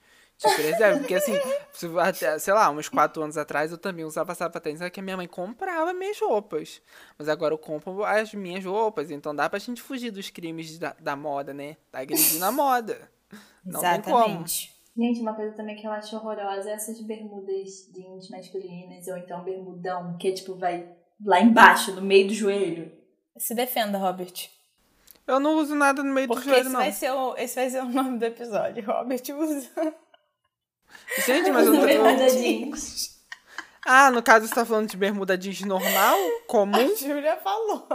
Te 0.48 0.54
preserva. 0.54 0.98
Porque 0.98 1.14
assim, 1.14 1.32
se- 1.72 1.98
até, 1.98 2.38
sei 2.38 2.54
lá, 2.54 2.70
uns 2.70 2.88
quatro 2.88 3.22
anos 3.22 3.36
atrás 3.36 3.72
eu 3.72 3.78
também 3.78 4.04
usava 4.04 4.34
sapatênis, 4.34 4.80
só 4.80 4.88
que 4.90 5.00
a 5.00 5.02
minha 5.02 5.16
mãe 5.16 5.26
comprava 5.28 5.92
minhas 5.92 6.18
roupas. 6.20 6.80
Mas 7.18 7.28
agora 7.28 7.54
eu 7.54 7.58
compro 7.58 8.04
as 8.04 8.32
minhas 8.34 8.64
roupas, 8.64 9.10
então 9.10 9.34
dá 9.34 9.48
pra 9.48 9.58
gente 9.58 9.80
fugir 9.82 10.10
dos 10.10 10.30
crimes 10.30 10.78
da, 10.78 10.94
da 11.00 11.16
moda, 11.16 11.52
né? 11.54 11.76
Da 11.92 12.00
agredir 12.00 12.38
na 12.38 12.52
moda. 12.52 13.10
Não 13.64 13.80
tem 13.80 14.00
como. 14.02 14.16
Exatamente. 14.24 14.74
Gente, 14.96 15.20
uma 15.20 15.34
coisa 15.34 15.52
também 15.56 15.74
que 15.74 15.84
eu 15.86 15.90
acho 15.90 16.14
horrorosa 16.14 16.70
é 16.70 16.74
essas 16.74 17.00
bermudas 17.00 17.90
jeans 17.92 18.28
masculinas, 18.30 19.08
ou 19.08 19.16
então 19.16 19.42
bermudão, 19.42 20.16
que 20.18 20.30
tipo 20.32 20.54
vai 20.54 20.88
lá 21.24 21.40
embaixo, 21.40 21.92
no 21.94 22.00
meio 22.02 22.28
do 22.28 22.34
joelho. 22.34 22.92
Se 23.36 23.54
defenda, 23.56 23.98
Robert. 23.98 24.48
Eu 25.26 25.40
não 25.40 25.56
uso 25.56 25.74
nada 25.74 26.02
no 26.02 26.12
meio 26.12 26.28
do 26.28 26.34
Porque 26.34 26.48
joelho, 26.48 26.62
esse 26.62 26.70
não. 26.72 26.80
vai, 26.80 26.92
ser 26.92 27.10
o, 27.10 27.34
esse 27.36 27.54
vai 27.56 27.70
ser 27.70 27.82
o 27.82 27.88
nome 27.88 28.18
do 28.18 28.24
episódio. 28.26 28.84
Robert 28.86 29.22
usa. 29.36 29.94
Gente, 31.26 31.50
mas 31.50 31.66
eu 31.66 31.72
não 31.74 31.80
bermuda 31.82 32.26
tô... 32.26 32.34
jeans. 32.34 33.14
Ah, 33.86 34.10
no 34.10 34.22
caso 34.22 34.48
você 34.48 34.54
tá 34.54 34.64
falando 34.64 34.88
de 34.88 34.96
bermuda 34.96 35.36
jeans 35.36 35.60
normal? 35.62 36.16
Comum? 36.46 36.90
A 36.92 36.94
Júlia 36.96 37.36
falou. 37.42 37.86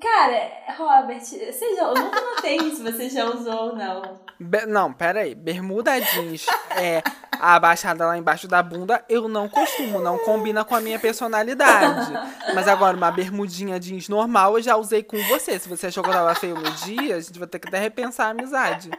Cara, 0.00 0.50
Robert, 0.76 1.20
você 1.20 1.74
já, 1.74 1.84
eu 1.84 1.94
nunca 1.94 2.20
notei 2.20 2.58
se 2.70 2.82
você 2.82 3.08
já 3.08 3.24
usou 3.24 3.68
ou 3.70 3.76
não. 3.76 4.20
Be- 4.38 4.66
não, 4.66 4.92
pera 4.92 5.20
aí. 5.20 5.34
Bermuda 5.34 5.98
jeans 5.98 6.44
é 6.76 7.02
abaixada 7.40 8.06
lá 8.06 8.16
embaixo 8.18 8.46
da 8.46 8.62
bunda, 8.62 9.02
eu 9.08 9.26
não 9.28 9.48
costumo, 9.48 10.00
não 10.00 10.18
combina 10.18 10.64
com 10.64 10.74
a 10.74 10.80
minha 10.80 10.98
personalidade. 10.98 12.12
Mas 12.54 12.68
agora, 12.68 12.96
uma 12.96 13.10
bermudinha 13.10 13.80
jeans 13.80 14.08
normal 14.08 14.56
eu 14.58 14.62
já 14.62 14.76
usei 14.76 15.02
com 15.02 15.16
você. 15.28 15.58
Se 15.58 15.68
você 15.68 15.86
achou 15.86 16.02
que 16.02 16.10
eu 16.10 16.14
tava 16.14 16.34
feio 16.34 16.54
no 16.56 16.70
dia, 16.72 17.16
a 17.16 17.20
gente 17.20 17.38
vai 17.38 17.48
ter 17.48 17.58
que 17.58 17.68
até 17.68 17.78
repensar 17.78 18.26
a 18.26 18.30
amizade. 18.30 18.90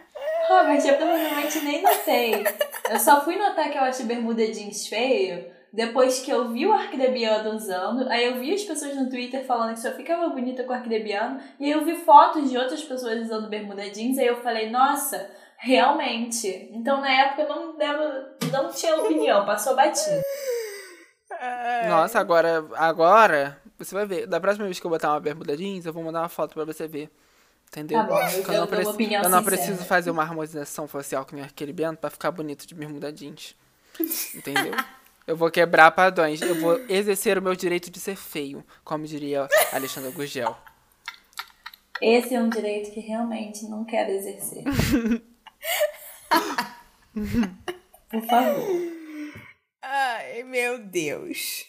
Robert, 0.48 0.84
eu 0.86 0.96
provavelmente 0.96 1.60
nem 1.60 1.82
notei. 1.82 2.44
Eu 2.90 2.98
só 2.98 3.22
fui 3.22 3.36
notar 3.36 3.70
que 3.70 3.76
eu 3.76 3.82
achei 3.82 4.06
bermuda 4.06 4.46
jeans 4.46 4.86
feio 4.86 5.58
depois 5.72 6.20
que 6.20 6.30
eu 6.30 6.48
vi 6.48 6.66
o 6.66 6.72
arquidebiano 6.72 7.54
usando. 7.54 8.08
Aí 8.08 8.24
eu 8.24 8.38
vi 8.40 8.54
as 8.54 8.62
pessoas 8.62 8.96
no 8.96 9.10
Twitter 9.10 9.44
falando 9.44 9.74
que 9.74 9.80
só 9.80 9.92
ficava 9.92 10.28
bonita 10.30 10.64
com 10.64 10.72
o 10.72 10.74
arquidebiano. 10.74 11.40
E 11.60 11.66
aí 11.66 11.70
eu 11.70 11.84
vi 11.84 11.94
fotos 11.96 12.50
de 12.50 12.56
outras 12.56 12.82
pessoas 12.82 13.22
usando 13.22 13.48
bermuda 13.48 13.88
jeans. 13.90 14.18
Aí 14.18 14.26
eu 14.26 14.36
falei, 14.42 14.70
nossa, 14.70 15.30
realmente. 15.58 16.70
Então 16.72 17.00
na 17.00 17.10
época 17.10 17.42
eu 17.42 17.48
não, 17.48 17.76
devo, 17.76 18.02
não 18.50 18.72
tinha 18.72 18.96
opinião, 18.96 19.44
passou 19.44 19.76
batido. 19.76 20.22
Nossa, 21.88 22.18
agora, 22.18 22.64
agora, 22.74 23.60
você 23.78 23.94
vai 23.94 24.06
ver. 24.06 24.26
Da 24.26 24.40
próxima 24.40 24.64
vez 24.64 24.80
que 24.80 24.86
eu 24.86 24.90
botar 24.90 25.10
uma 25.10 25.20
bermuda 25.20 25.56
jeans, 25.56 25.86
eu 25.86 25.92
vou 25.92 26.02
mandar 26.02 26.20
uma 26.20 26.28
foto 26.28 26.54
pra 26.54 26.64
você 26.64 26.88
ver. 26.88 27.10
Entendeu? 27.68 27.98
Tá 27.98 28.04
bom, 28.06 28.18
eu 28.20 28.42
eu 28.42 28.46
não, 28.46 28.54
uma 28.60 28.66
preci- 28.66 28.90
opinião 28.90 29.22
eu 29.22 29.28
não 29.28 29.44
preciso 29.44 29.84
fazer 29.84 30.10
uma 30.10 30.22
harmonização 30.22 30.88
facial 30.88 31.24
com 31.26 31.36
o 31.36 31.42
arquilibiano 31.42 31.96
pra 31.98 32.08
ficar 32.10 32.30
bonito 32.30 32.66
de 32.66 32.74
bermuda 32.74 33.12
jeans. 33.12 33.54
Entendeu? 34.34 34.72
Eu 35.26 35.36
vou 35.36 35.50
quebrar 35.50 35.90
padrões. 35.90 36.40
Eu 36.40 36.54
vou 36.60 36.78
exercer 36.88 37.36
o 37.36 37.42
meu 37.42 37.54
direito 37.54 37.90
de 37.90 38.00
ser 38.00 38.16
feio, 38.16 38.64
como 38.82 39.04
diria 39.06 39.46
Alexandre 39.72 40.10
Gugel. 40.12 40.56
Esse 42.00 42.34
é 42.34 42.40
um 42.40 42.48
direito 42.48 42.90
que 42.92 43.00
realmente 43.00 43.66
não 43.66 43.84
quero 43.84 44.10
exercer. 44.12 44.64
Por 48.10 48.22
favor. 48.26 48.92
Ai, 49.82 50.42
meu 50.44 50.78
Deus. 50.78 51.66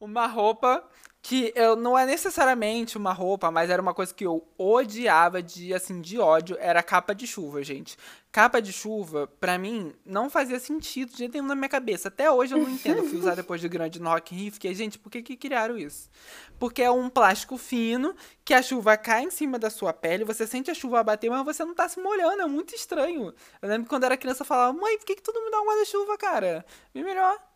Uma 0.00 0.26
roupa 0.26 0.82
que 1.24 1.52
eu 1.54 1.76
não 1.76 1.96
é 1.96 2.04
necessariamente 2.04 2.98
uma 2.98 3.12
roupa, 3.12 3.48
mas 3.48 3.70
era 3.70 3.80
uma 3.80 3.94
coisa 3.94 4.12
que 4.12 4.26
eu 4.26 4.44
odiava 4.58 5.40
de 5.40 5.72
assim 5.72 6.00
de 6.00 6.18
ódio, 6.18 6.56
era 6.58 6.82
capa 6.82 7.14
de 7.14 7.28
chuva, 7.28 7.62
gente. 7.62 7.96
Capa 8.32 8.60
de 8.60 8.72
chuva, 8.72 9.28
pra 9.38 9.56
mim, 9.56 9.94
não 10.04 10.28
fazia 10.28 10.58
sentido 10.58 11.12
de 11.12 11.18
jeito 11.18 11.32
nenhum 11.34 11.46
na 11.46 11.54
minha 11.54 11.68
cabeça. 11.68 12.08
Até 12.08 12.28
hoje 12.28 12.54
eu 12.54 12.58
não 12.58 12.68
entendo. 12.68 13.04
Fui 13.04 13.20
usar 13.20 13.36
depois 13.36 13.60
de 13.60 13.68
grande 13.68 14.00
no 14.00 14.10
Rock 14.10 14.34
in 14.34 14.50
fiquei, 14.50 14.74
gente, 14.74 14.98
por 14.98 15.10
que 15.10 15.22
que 15.22 15.36
criaram 15.36 15.78
isso? 15.78 16.10
Porque 16.58 16.82
é 16.82 16.90
um 16.90 17.08
plástico 17.08 17.56
fino 17.56 18.16
que 18.44 18.52
a 18.52 18.60
chuva 18.60 18.96
cai 18.96 19.22
em 19.22 19.30
cima 19.30 19.60
da 19.60 19.70
sua 19.70 19.92
pele, 19.92 20.24
você 20.24 20.44
sente 20.44 20.72
a 20.72 20.74
chuva 20.74 21.04
bater, 21.04 21.30
mas 21.30 21.44
você 21.44 21.64
não 21.64 21.74
tá 21.74 21.88
se 21.88 22.00
molhando, 22.00 22.42
é 22.42 22.46
muito 22.46 22.74
estranho. 22.74 23.32
Eu 23.60 23.68
lembro 23.68 23.84
que 23.84 23.90
quando 23.90 24.04
era 24.04 24.16
criança 24.16 24.42
eu 24.42 24.46
falava: 24.46 24.72
"Mãe, 24.76 24.98
por 24.98 25.06
que 25.06 25.14
que 25.14 25.32
não 25.32 25.44
me 25.44 25.50
dá 25.52 25.60
um 25.60 25.66
guarda-chuva, 25.66 26.18
cara? 26.18 26.66
Bem 26.92 27.04
melhor". 27.04 27.51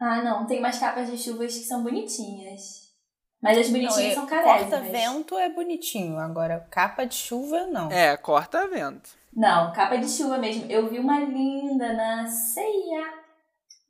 Ah, 0.00 0.22
não, 0.22 0.46
tem 0.46 0.58
umas 0.58 0.78
capas 0.78 1.10
de 1.10 1.16
chuvas 1.16 1.54
que 1.54 1.64
são 1.64 1.82
bonitinhas. 1.82 2.86
Mas 3.42 3.58
as 3.58 3.68
bonitinhas 3.68 4.16
Não, 4.16 4.26
são 4.26 4.38
é- 4.38 4.42
carésimas. 4.42 4.70
Corta-vento 4.70 5.38
é 5.38 5.48
bonitinho, 5.48 6.18
agora 6.18 6.66
capa 6.70 7.04
de 7.04 7.14
chuva 7.14 7.66
não. 7.66 7.90
É, 7.90 8.16
corta 8.16 8.66
vento. 8.68 9.10
Não, 9.32 9.72
capa 9.72 9.96
de 9.96 10.08
chuva 10.08 10.38
mesmo. 10.38 10.70
Eu 10.70 10.88
vi 10.88 10.98
uma 10.98 11.20
linda 11.20 11.92
na 11.92 12.26
ceia. 12.26 13.14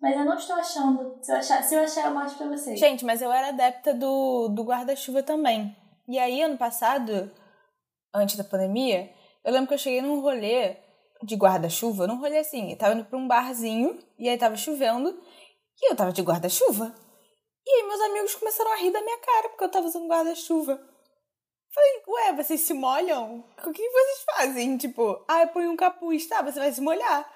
Mas 0.00 0.16
eu 0.16 0.24
não 0.24 0.36
estou 0.36 0.56
achando. 0.56 1.18
Se 1.22 1.32
eu 1.32 1.36
achar, 1.36 1.62
se 1.62 1.74
eu, 1.74 1.82
achar 1.82 2.06
eu 2.06 2.14
mostro 2.14 2.38
pra 2.38 2.56
vocês. 2.56 2.78
Gente, 2.78 3.04
mas 3.04 3.22
eu 3.22 3.32
era 3.32 3.48
adepta 3.48 3.94
do, 3.94 4.48
do 4.48 4.62
guarda-chuva 4.62 5.22
também. 5.22 5.74
E 6.08 6.18
aí, 6.18 6.42
ano 6.42 6.58
passado, 6.58 7.30
antes 8.14 8.36
da 8.36 8.44
pandemia, 8.44 9.10
eu 9.44 9.52
lembro 9.52 9.68
que 9.68 9.74
eu 9.74 9.78
cheguei 9.78 10.02
num 10.02 10.20
rolê 10.20 10.76
de 11.22 11.34
guarda-chuva, 11.34 12.06
num 12.06 12.18
rolê 12.18 12.38
assim, 12.38 12.72
eu 12.72 12.76
tava 12.78 12.94
indo 12.94 13.04
pra 13.04 13.18
um 13.18 13.26
barzinho, 13.26 13.98
e 14.18 14.28
aí 14.28 14.36
tava 14.36 14.56
chovendo, 14.56 15.18
e 15.80 15.90
eu 15.90 15.96
tava 15.96 16.12
de 16.12 16.22
guarda-chuva. 16.22 16.94
E 17.66 17.70
aí 17.70 17.88
meus 17.88 18.00
amigos 18.00 18.34
começaram 18.34 18.72
a 18.72 18.76
rir 18.76 18.92
da 18.92 19.00
minha 19.02 19.18
cara, 19.18 19.48
porque 19.48 19.64
eu 19.64 19.70
tava 19.70 19.86
usando 19.86 20.08
guarda-chuva. 20.08 20.80
Falei, 21.74 22.02
ué, 22.08 22.32
vocês 22.32 22.60
se 22.60 22.72
molham? 22.72 23.44
O 23.64 23.72
que 23.72 23.90
vocês 23.90 24.24
fazem? 24.24 24.78
Tipo, 24.78 25.22
ah, 25.28 25.42
eu 25.42 25.48
ponho 25.48 25.70
um 25.70 25.76
capuz, 25.76 26.26
tá, 26.26 26.42
você 26.42 26.58
vai 26.58 26.72
se 26.72 26.80
molhar. 26.80 27.30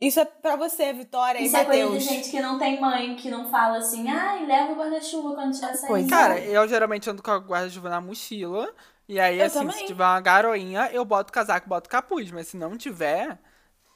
Isso 0.00 0.20
é 0.20 0.24
pra 0.26 0.56
você, 0.56 0.92
Vitória 0.92 1.40
e 1.40 1.46
Isso 1.46 1.56
é 1.56 1.64
coisa 1.64 1.88
de 1.90 2.00
gente 2.00 2.30
que 2.30 2.38
não 2.38 2.58
tem 2.58 2.78
mãe, 2.78 3.16
que 3.16 3.30
não 3.30 3.50
fala 3.50 3.78
assim, 3.78 4.08
ai, 4.08 4.44
leva 4.44 4.72
o 4.72 4.76
guarda-chuva 4.76 5.34
quando 5.34 5.54
tiver 5.54 5.74
saindo. 5.74 5.88
Pois. 5.88 6.06
Cara, 6.08 6.38
eu 6.38 6.68
geralmente 6.68 7.08
ando 7.08 7.22
com 7.22 7.30
a 7.30 7.38
guarda-chuva 7.38 7.88
na 7.88 8.00
mochila. 8.00 8.72
E 9.08 9.18
aí, 9.18 9.38
Eu 9.38 9.46
assim, 9.46 9.60
também. 9.60 9.76
se 9.78 9.86
tiver 9.86 10.04
uma 10.04 10.20
garoinha, 10.20 10.90
eu 10.92 11.04
boto 11.04 11.32
casaco, 11.32 11.68
boto 11.68 11.88
capuz. 11.88 12.30
Mas 12.30 12.48
se 12.48 12.56
não 12.56 12.76
tiver, 12.76 13.38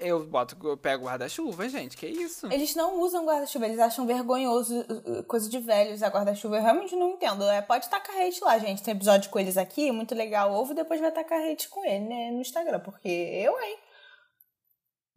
eu 0.00 0.26
boto, 0.26 0.56
eu 0.66 0.76
pego 0.76 1.04
guarda-chuva, 1.04 1.68
gente. 1.68 1.96
Que 1.96 2.06
isso? 2.06 2.46
Eles 2.52 2.74
não 2.74 3.00
usam 3.00 3.24
guarda-chuva, 3.24 3.66
eles 3.66 3.78
acham 3.78 4.06
vergonhoso, 4.06 4.80
uh, 4.80 5.22
coisa 5.24 5.48
de 5.48 5.58
velho 5.58 5.94
usar 5.94 6.08
guarda-chuva. 6.08 6.56
Eu 6.56 6.62
realmente 6.62 6.96
não 6.96 7.10
entendo. 7.10 7.44
É, 7.44 7.60
pode 7.62 7.88
tacar 7.88 8.16
hate 8.16 8.42
lá, 8.42 8.58
gente. 8.58 8.82
Tem 8.82 8.94
episódio 8.94 9.30
com 9.30 9.38
eles 9.38 9.56
aqui, 9.56 9.92
muito 9.92 10.14
legal. 10.14 10.66
E 10.70 10.74
depois 10.74 11.00
vai 11.00 11.12
tacar 11.12 11.40
hate 11.40 11.68
com 11.68 11.84
ele 11.84 12.06
né, 12.06 12.30
no 12.30 12.40
Instagram, 12.40 12.80
porque 12.80 13.08
eu, 13.08 13.60
hein? 13.60 13.78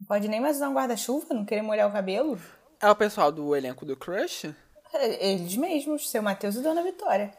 Não 0.00 0.06
pode 0.06 0.28
nem 0.28 0.40
mais 0.40 0.56
usar 0.56 0.68
um 0.68 0.74
guarda-chuva, 0.74 1.32
não 1.32 1.44
querer 1.44 1.62
molhar 1.62 1.88
o 1.88 1.92
cabelo. 1.92 2.38
É 2.80 2.90
o 2.90 2.96
pessoal 2.96 3.32
do 3.32 3.56
elenco 3.56 3.86
do 3.86 3.96
Crush? 3.96 4.54
É, 4.92 5.32
Eles 5.32 5.56
mesmos, 5.56 6.10
seu 6.10 6.22
Matheus 6.22 6.56
e 6.56 6.60
Dona 6.60 6.82
Vitória. 6.82 7.32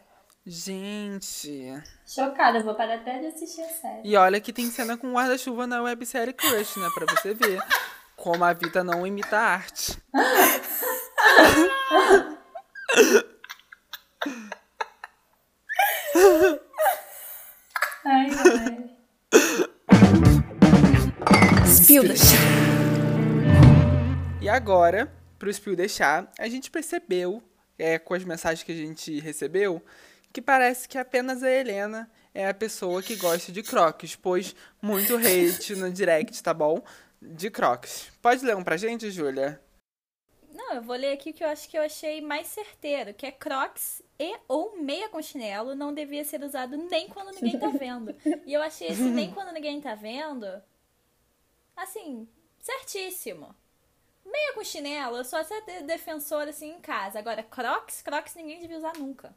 Gente. 0.47 1.73
Chocada, 2.05 2.61
vou 2.61 2.75
parar 2.75 2.97
até 2.97 3.17
de 3.17 3.25
assistir 3.27 3.61
a 3.61 3.67
série. 3.67 4.07
E 4.07 4.15
olha 4.15 4.39
que 4.39 4.53
tem 4.53 4.69
cena 4.69 4.95
com 4.95 5.11
guarda-chuva 5.11 5.65
na 5.65 5.81
websérie 5.81 6.33
Crush, 6.33 6.77
né? 6.77 6.87
Pra 6.93 7.07
você 7.07 7.33
ver 7.33 7.59
como 8.15 8.43
a 8.43 8.53
Vita 8.53 8.83
não 8.83 9.07
imita 9.07 9.37
a 9.37 9.41
arte. 9.41 9.97
Ai, 18.05 18.27
ai. 18.29 18.95
Spill 21.65 22.07
the 22.07 22.15
chá. 22.15 22.37
E 24.39 24.47
agora, 24.47 25.11
pro 25.39 25.51
Spill 25.51 25.75
deixar, 25.75 26.31
a 26.37 26.47
gente 26.47 26.69
percebeu, 26.69 27.41
é, 27.79 27.97
com 27.97 28.13
as 28.13 28.23
mensagens 28.23 28.61
que 28.61 28.71
a 28.71 28.75
gente 28.75 29.19
recebeu, 29.19 29.83
que 30.35 30.41
parece 30.41 30.85
que 30.85 30.97
apenas 30.97 31.41
a 31.41 31.49
Helena 31.49 32.11
é 32.33 32.45
a 32.45 32.53
pessoa 32.53 33.01
que 33.01 33.15
gosta 33.15 33.53
de 33.53 33.63
crocs, 33.63 34.17
pois 34.17 34.53
muito 34.81 35.15
hate 35.15 35.73
no 35.77 35.89
direct, 35.89 36.43
tá 36.43 36.53
bom? 36.53 36.83
De 37.21 37.49
crocs. 37.49 38.11
Pode 38.21 38.43
ler 38.43 38.53
um 38.53 38.61
pra 38.61 38.75
gente, 38.75 39.09
Júlia? 39.09 39.61
Não, 40.53 40.73
eu 40.73 40.81
vou 40.81 40.97
ler 40.97 41.13
aqui 41.13 41.29
o 41.29 41.33
que 41.33 41.41
eu 41.41 41.47
acho 41.47 41.69
que 41.69 41.77
eu 41.77 41.81
achei 41.81 42.19
mais 42.19 42.47
certeiro, 42.47 43.13
que 43.13 43.25
é 43.25 43.31
Crocs 43.31 44.01
e 44.19 44.37
ou 44.45 44.75
meia 44.77 45.07
com 45.07 45.21
chinelo 45.21 45.73
não 45.73 45.93
devia 45.93 46.25
ser 46.25 46.43
usado 46.43 46.75
nem 46.75 47.07
quando 47.07 47.33
ninguém 47.33 47.57
tá 47.57 47.69
vendo. 47.69 48.13
E 48.45 48.53
eu 48.53 48.61
achei 48.61 48.89
esse 48.89 49.03
nem 49.03 49.31
quando 49.31 49.53
ninguém 49.53 49.79
tá 49.79 49.95
vendo, 49.95 50.45
assim, 51.77 52.27
certíssimo. 52.59 53.55
Meia 54.25 54.53
com 54.53 54.63
chinelo, 54.65 55.15
eu 55.15 55.23
sou 55.23 55.39
até 55.39 55.61
de- 55.61 55.83
defensora 55.83 56.49
assim 56.49 56.71
em 56.71 56.81
casa. 56.81 57.19
Agora, 57.19 57.41
Crocs, 57.41 58.01
Crocs 58.01 58.35
ninguém 58.35 58.59
devia 58.59 58.77
usar 58.77 58.97
nunca. 58.97 59.33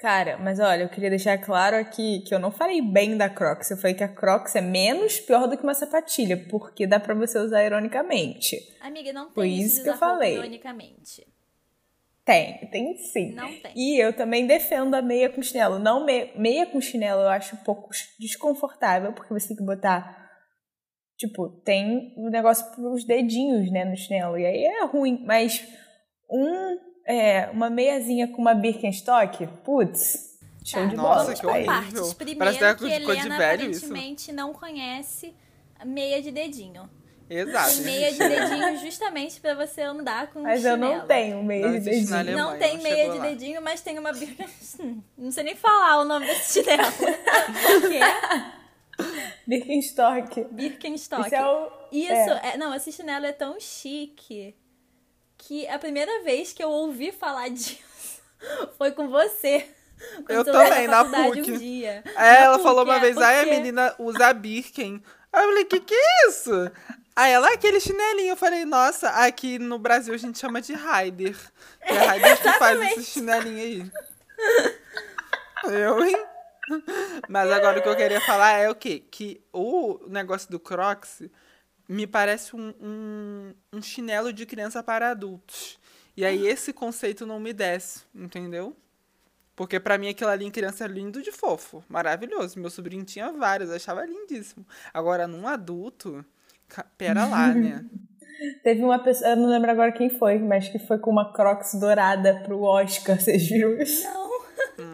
Cara, 0.00 0.38
mas 0.38 0.58
olha, 0.58 0.84
eu 0.84 0.88
queria 0.88 1.10
deixar 1.10 1.36
claro 1.36 1.76
aqui 1.76 2.20
que 2.20 2.34
eu 2.34 2.38
não 2.38 2.50
falei 2.50 2.80
bem 2.80 3.18
da 3.18 3.28
Crocs. 3.28 3.70
Eu 3.70 3.76
falei 3.76 3.94
que 3.94 4.02
a 4.02 4.08
Crocs 4.08 4.56
é 4.56 4.62
menos 4.62 5.20
pior 5.20 5.46
do 5.46 5.58
que 5.58 5.62
uma 5.62 5.74
sapatilha, 5.74 6.38
porque 6.48 6.86
dá 6.86 6.98
pra 6.98 7.14
você 7.14 7.38
usar 7.38 7.62
ironicamente. 7.64 8.56
Amiga, 8.80 9.12
não 9.12 9.26
tem 9.26 9.34
Foi 9.34 9.48
isso, 9.48 9.82
que 9.82 9.90
eu 9.90 9.96
falei. 9.98 10.36
ironicamente. 10.38 11.26
Tem, 12.24 12.66
tem 12.70 12.96
sim. 12.96 13.34
Não 13.34 13.52
tem. 13.60 13.72
E 13.76 13.98
eu 14.02 14.14
também 14.16 14.46
defendo 14.46 14.94
a 14.94 15.02
meia 15.02 15.28
com 15.28 15.42
chinelo. 15.42 15.78
Não 15.78 16.06
me- 16.06 16.32
meia 16.34 16.64
com 16.64 16.80
chinelo 16.80 17.20
eu 17.20 17.28
acho 17.28 17.56
um 17.56 17.58
pouco 17.58 17.90
desconfortável, 18.18 19.12
porque 19.12 19.34
você 19.34 19.48
tem 19.48 19.56
que 19.58 19.64
botar. 19.64 20.30
Tipo, 21.18 21.50
tem 21.62 22.14
um 22.16 22.30
negócio 22.30 22.64
pros 22.74 23.04
dedinhos, 23.04 23.70
né, 23.70 23.84
no 23.84 23.96
chinelo. 23.96 24.38
E 24.38 24.46
aí 24.46 24.64
é 24.64 24.84
ruim. 24.86 25.22
Mas 25.26 25.62
um, 26.30 26.78
é, 27.10 27.50
uma 27.52 27.68
meiazinha 27.70 28.28
com 28.28 28.40
uma 28.40 28.54
Birkenstock, 28.54 29.46
putz, 29.64 30.38
show 30.64 30.82
Tá, 30.82 30.88
de 30.88 30.96
Nossa, 30.96 31.24
bola. 31.24 31.34
que 31.34 31.46
horrível. 31.46 31.66
Partes. 31.66 32.14
Primeiro 32.14 32.38
Parece 32.38 32.64
até 32.64 32.74
que 32.74 32.80
coisa 32.80 32.96
de 32.98 33.26
Helena 33.26 33.38
velho 33.38 33.70
isso. 33.70 33.84
aparentemente 33.86 34.32
não 34.32 34.52
conhece 34.52 35.34
meia 35.84 36.20
de 36.22 36.30
dedinho. 36.30 36.88
Exato. 37.28 37.74
Tem 37.76 37.84
meia 37.84 38.12
de 38.12 38.18
dedinho 38.28 38.76
justamente 38.78 39.40
pra 39.40 39.54
você 39.54 39.82
andar 39.82 40.26
com 40.32 40.40
Mas 40.42 40.64
um 40.64 40.68
eu 40.68 40.76
não 40.76 40.88
chinelo. 40.88 41.06
tenho 41.06 41.44
meia 41.44 41.66
Não 41.68 41.72
de 41.78 41.80
dedinho. 41.84 42.14
Alemanha, 42.16 42.44
Não 42.44 42.58
tem 42.58 42.74
não 42.76 42.82
meia 42.82 43.10
de 43.10 43.18
lá. 43.18 43.24
dedinho, 43.28 43.62
mas 43.62 43.80
tem 43.80 43.98
uma 43.98 44.12
Birkenstock. 44.12 45.00
Não 45.16 45.30
sei 45.30 45.44
nem 45.44 45.54
falar 45.54 46.00
o 46.00 46.04
nome 46.04 46.26
desse 46.26 46.60
chinelo. 46.60 46.82
O 46.88 47.88
que 47.88 47.96
é? 48.02 48.60
Birkenstock. 49.46 50.44
Birkenstock. 50.50 51.26
Isso 51.26 51.34
é 51.34 51.46
o. 51.46 51.70
Isso, 51.92 52.12
é. 52.12 52.50
é- 52.54 52.56
não, 52.56 52.74
esse 52.74 52.92
chinelo 52.92 53.26
é 53.26 53.32
tão 53.32 53.58
chique 53.58 54.54
que 55.42 55.66
a 55.68 55.78
primeira 55.78 56.22
vez 56.22 56.52
que 56.52 56.62
eu 56.62 56.70
ouvi 56.70 57.12
falar 57.12 57.48
disso 57.50 57.78
foi 58.78 58.92
com 58.92 59.08
você. 59.08 59.66
Eu 60.28 60.44
também, 60.44 60.86
na 60.88 61.04
faculdade 61.04 61.40
PUC. 61.42 61.52
Um 61.52 61.58
dia. 61.58 62.02
É, 62.16 62.42
ela 62.44 62.54
PUC, 62.56 62.64
falou 62.64 62.84
uma 62.84 62.96
é, 62.96 63.00
vez, 63.00 63.16
ai, 63.18 63.36
a 63.40 63.42
porque- 63.42 63.54
menina 63.56 63.94
usa 63.98 64.32
Birken. 64.32 65.02
Aí 65.32 65.42
eu 65.44 65.48
falei, 65.48 65.64
que 65.64 65.80
que 65.80 65.94
é 65.94 66.28
isso? 66.28 66.50
Aí 67.14 67.32
ela, 67.32 67.52
aquele 67.52 67.78
chinelinho. 67.80 68.30
Eu 68.30 68.36
falei, 68.36 68.64
nossa, 68.64 69.10
aqui 69.10 69.58
no 69.58 69.78
Brasil 69.78 70.14
a 70.14 70.16
gente 70.16 70.38
chama 70.38 70.60
de 70.62 70.72
Raider. 70.72 71.36
É 71.82 71.92
Raider 71.92 72.40
que 72.40 72.52
faz 72.52 72.80
esse 72.96 73.04
chinelinho 73.04 73.58
aí. 73.58 73.90
Eu, 75.64 76.02
hein? 76.04 76.16
Mas 77.28 77.50
agora 77.50 77.78
o 77.78 77.82
que 77.82 77.88
eu 77.88 77.96
queria 77.96 78.20
falar 78.20 78.52
é 78.52 78.70
o 78.70 78.74
quê? 78.74 79.02
Que 79.10 79.40
o 79.52 80.00
negócio 80.08 80.50
do 80.50 80.58
Crocs 80.58 81.22
me 81.90 82.06
parece 82.06 82.54
um, 82.54 82.72
um, 82.80 83.52
um 83.72 83.82
chinelo 83.82 84.32
de 84.32 84.46
criança 84.46 84.80
para 84.80 85.10
adultos. 85.10 85.76
E 86.16 86.24
aí 86.24 86.46
esse 86.46 86.72
conceito 86.72 87.26
não 87.26 87.40
me 87.40 87.52
desce, 87.52 88.02
entendeu? 88.14 88.76
Porque 89.56 89.80
pra 89.80 89.98
mim 89.98 90.08
aquilo 90.08 90.30
ali 90.30 90.44
em 90.44 90.50
criança 90.52 90.84
é 90.84 90.88
lindo 90.88 91.20
de 91.20 91.32
fofo, 91.32 91.82
maravilhoso. 91.88 92.60
Meu 92.60 92.70
sobrinho 92.70 93.04
tinha 93.04 93.32
vários, 93.32 93.70
achava 93.70 94.06
lindíssimo. 94.06 94.64
Agora 94.94 95.26
num 95.26 95.48
adulto, 95.48 96.24
pera 96.96 97.26
lá, 97.26 97.52
né? 97.52 97.84
Teve 98.62 98.82
uma 98.84 98.98
pessoa, 99.00 99.30
eu 99.30 99.36
não 99.36 99.50
lembro 99.50 99.70
agora 99.70 99.92
quem 99.92 100.08
foi, 100.08 100.38
mas 100.38 100.68
que 100.68 100.78
foi 100.78 100.98
com 100.98 101.10
uma 101.10 101.32
Crocs 101.32 101.74
dourada 101.74 102.40
pro 102.44 102.62
Oscar, 102.62 103.18
vocês 103.20 103.48
viram 103.48 103.72
isso? 103.74 104.04
Não. 104.04 104.30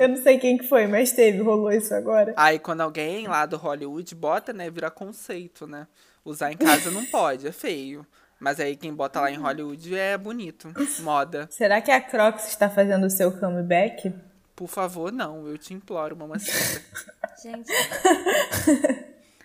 Eu 0.00 0.08
não 0.08 0.16
sei 0.16 0.38
quem 0.38 0.56
que 0.56 0.66
foi, 0.66 0.86
mas 0.86 1.12
teve, 1.12 1.42
rolou 1.42 1.70
isso 1.70 1.94
agora. 1.94 2.34
Aí 2.36 2.58
quando 2.58 2.80
alguém 2.80 3.28
lá 3.28 3.46
do 3.46 3.56
Hollywood 3.56 4.14
bota, 4.14 4.52
né, 4.52 4.68
vira 4.70 4.90
conceito, 4.90 5.66
né? 5.66 5.86
Usar 6.26 6.50
em 6.50 6.56
casa 6.56 6.90
não 6.90 7.04
pode, 7.06 7.46
é 7.46 7.52
feio. 7.52 8.04
Mas 8.40 8.58
aí 8.58 8.74
quem 8.74 8.92
bota 8.92 9.20
lá 9.20 9.30
em 9.30 9.36
Hollywood 9.36 9.96
é 9.96 10.18
bonito, 10.18 10.68
moda. 11.02 11.46
Será 11.52 11.80
que 11.80 11.92
a 11.92 12.00
Crocs 12.00 12.48
está 12.48 12.68
fazendo 12.68 13.06
o 13.06 13.10
seu 13.10 13.30
comeback? 13.30 14.12
Por 14.56 14.66
favor, 14.66 15.12
não, 15.12 15.46
eu 15.46 15.56
te 15.56 15.72
imploro, 15.72 16.16
mamacita. 16.16 16.82
Gente. 17.40 17.70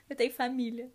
eu 0.09 0.15
tenho 0.15 0.33
família. 0.33 0.89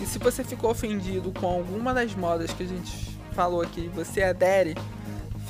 E 0.00 0.06
se 0.06 0.18
você 0.18 0.42
ficou 0.42 0.70
ofendido 0.70 1.32
com 1.38 1.46
alguma 1.46 1.92
das 1.92 2.14
modas 2.14 2.50
que 2.50 2.62
a 2.62 2.66
gente 2.66 3.12
falou 3.32 3.60
aqui, 3.60 3.88
você 3.88 4.22
adere, 4.22 4.74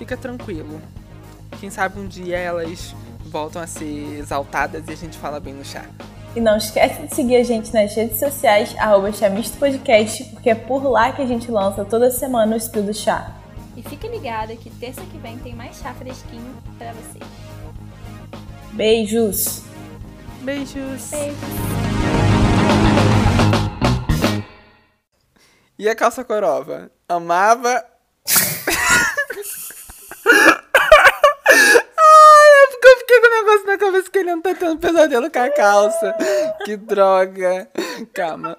fica 0.02 0.16
tranquilo. 0.16 0.82
Quem 1.60 1.70
sabe 1.70 2.00
um 2.00 2.08
dia 2.08 2.36
elas 2.36 2.92
voltam 3.26 3.62
a 3.62 3.68
ser 3.68 4.18
exaltadas 4.18 4.82
e 4.88 4.92
a 4.92 4.96
gente 4.96 5.16
fala 5.16 5.38
bem 5.38 5.54
no 5.54 5.64
chá. 5.64 5.84
E 6.34 6.40
não 6.40 6.56
esquece 6.56 7.06
de 7.06 7.14
seguir 7.14 7.36
a 7.36 7.44
gente 7.44 7.72
nas 7.72 7.94
redes 7.94 8.18
sociais, 8.18 8.74
arroba 8.78 9.12
Chamisto 9.12 9.58
Podcast, 9.58 10.24
porque 10.24 10.50
é 10.50 10.56
por 10.56 10.82
lá 10.82 11.12
que 11.12 11.22
a 11.22 11.26
gente 11.26 11.48
lança 11.52 11.84
toda 11.84 12.10
semana 12.10 12.56
o 12.56 12.60
Spill 12.60 12.82
do 12.82 12.92
Chá. 12.94 13.32
E 13.76 13.82
fique 13.82 14.08
ligado 14.08 14.56
que 14.56 14.70
terça 14.70 15.02
que 15.02 15.18
vem 15.18 15.38
tem 15.38 15.54
mais 15.54 15.76
chá 15.76 15.94
fresquinho 15.94 16.56
pra 16.78 16.92
você. 16.94 17.20
Beijos! 18.72 19.62
Beijos! 20.40 21.10
Beijo. 21.10 21.36
E 25.78 25.88
a 25.88 25.94
calça 25.94 26.24
corova? 26.24 26.90
Amava. 27.08 27.84
Ai, 32.02 32.50
é 32.62 32.66
porque 32.70 32.88
eu 32.88 32.98
fiquei 32.98 33.20
com 33.20 33.26
o 33.26 33.30
negócio 33.42 33.66
na 33.66 33.78
cabeça 33.78 34.10
que 34.10 34.18
ele 34.18 34.30
não 34.30 34.40
tá 34.40 34.54
tendo 34.54 34.78
pesadelo 34.78 35.30
com 35.30 35.38
a 35.38 35.50
calça. 35.50 36.16
Que 36.64 36.76
droga. 36.76 37.68
Calma. 38.14 38.56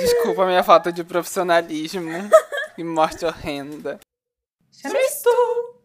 Desculpa 0.00 0.46
minha 0.46 0.62
falta 0.62 0.92
de 0.92 1.04
profissionalismo 1.04 2.30
e 2.76 2.84
morte 2.84 3.24
horrenda. 3.24 4.00
Chamisto! 4.72 5.77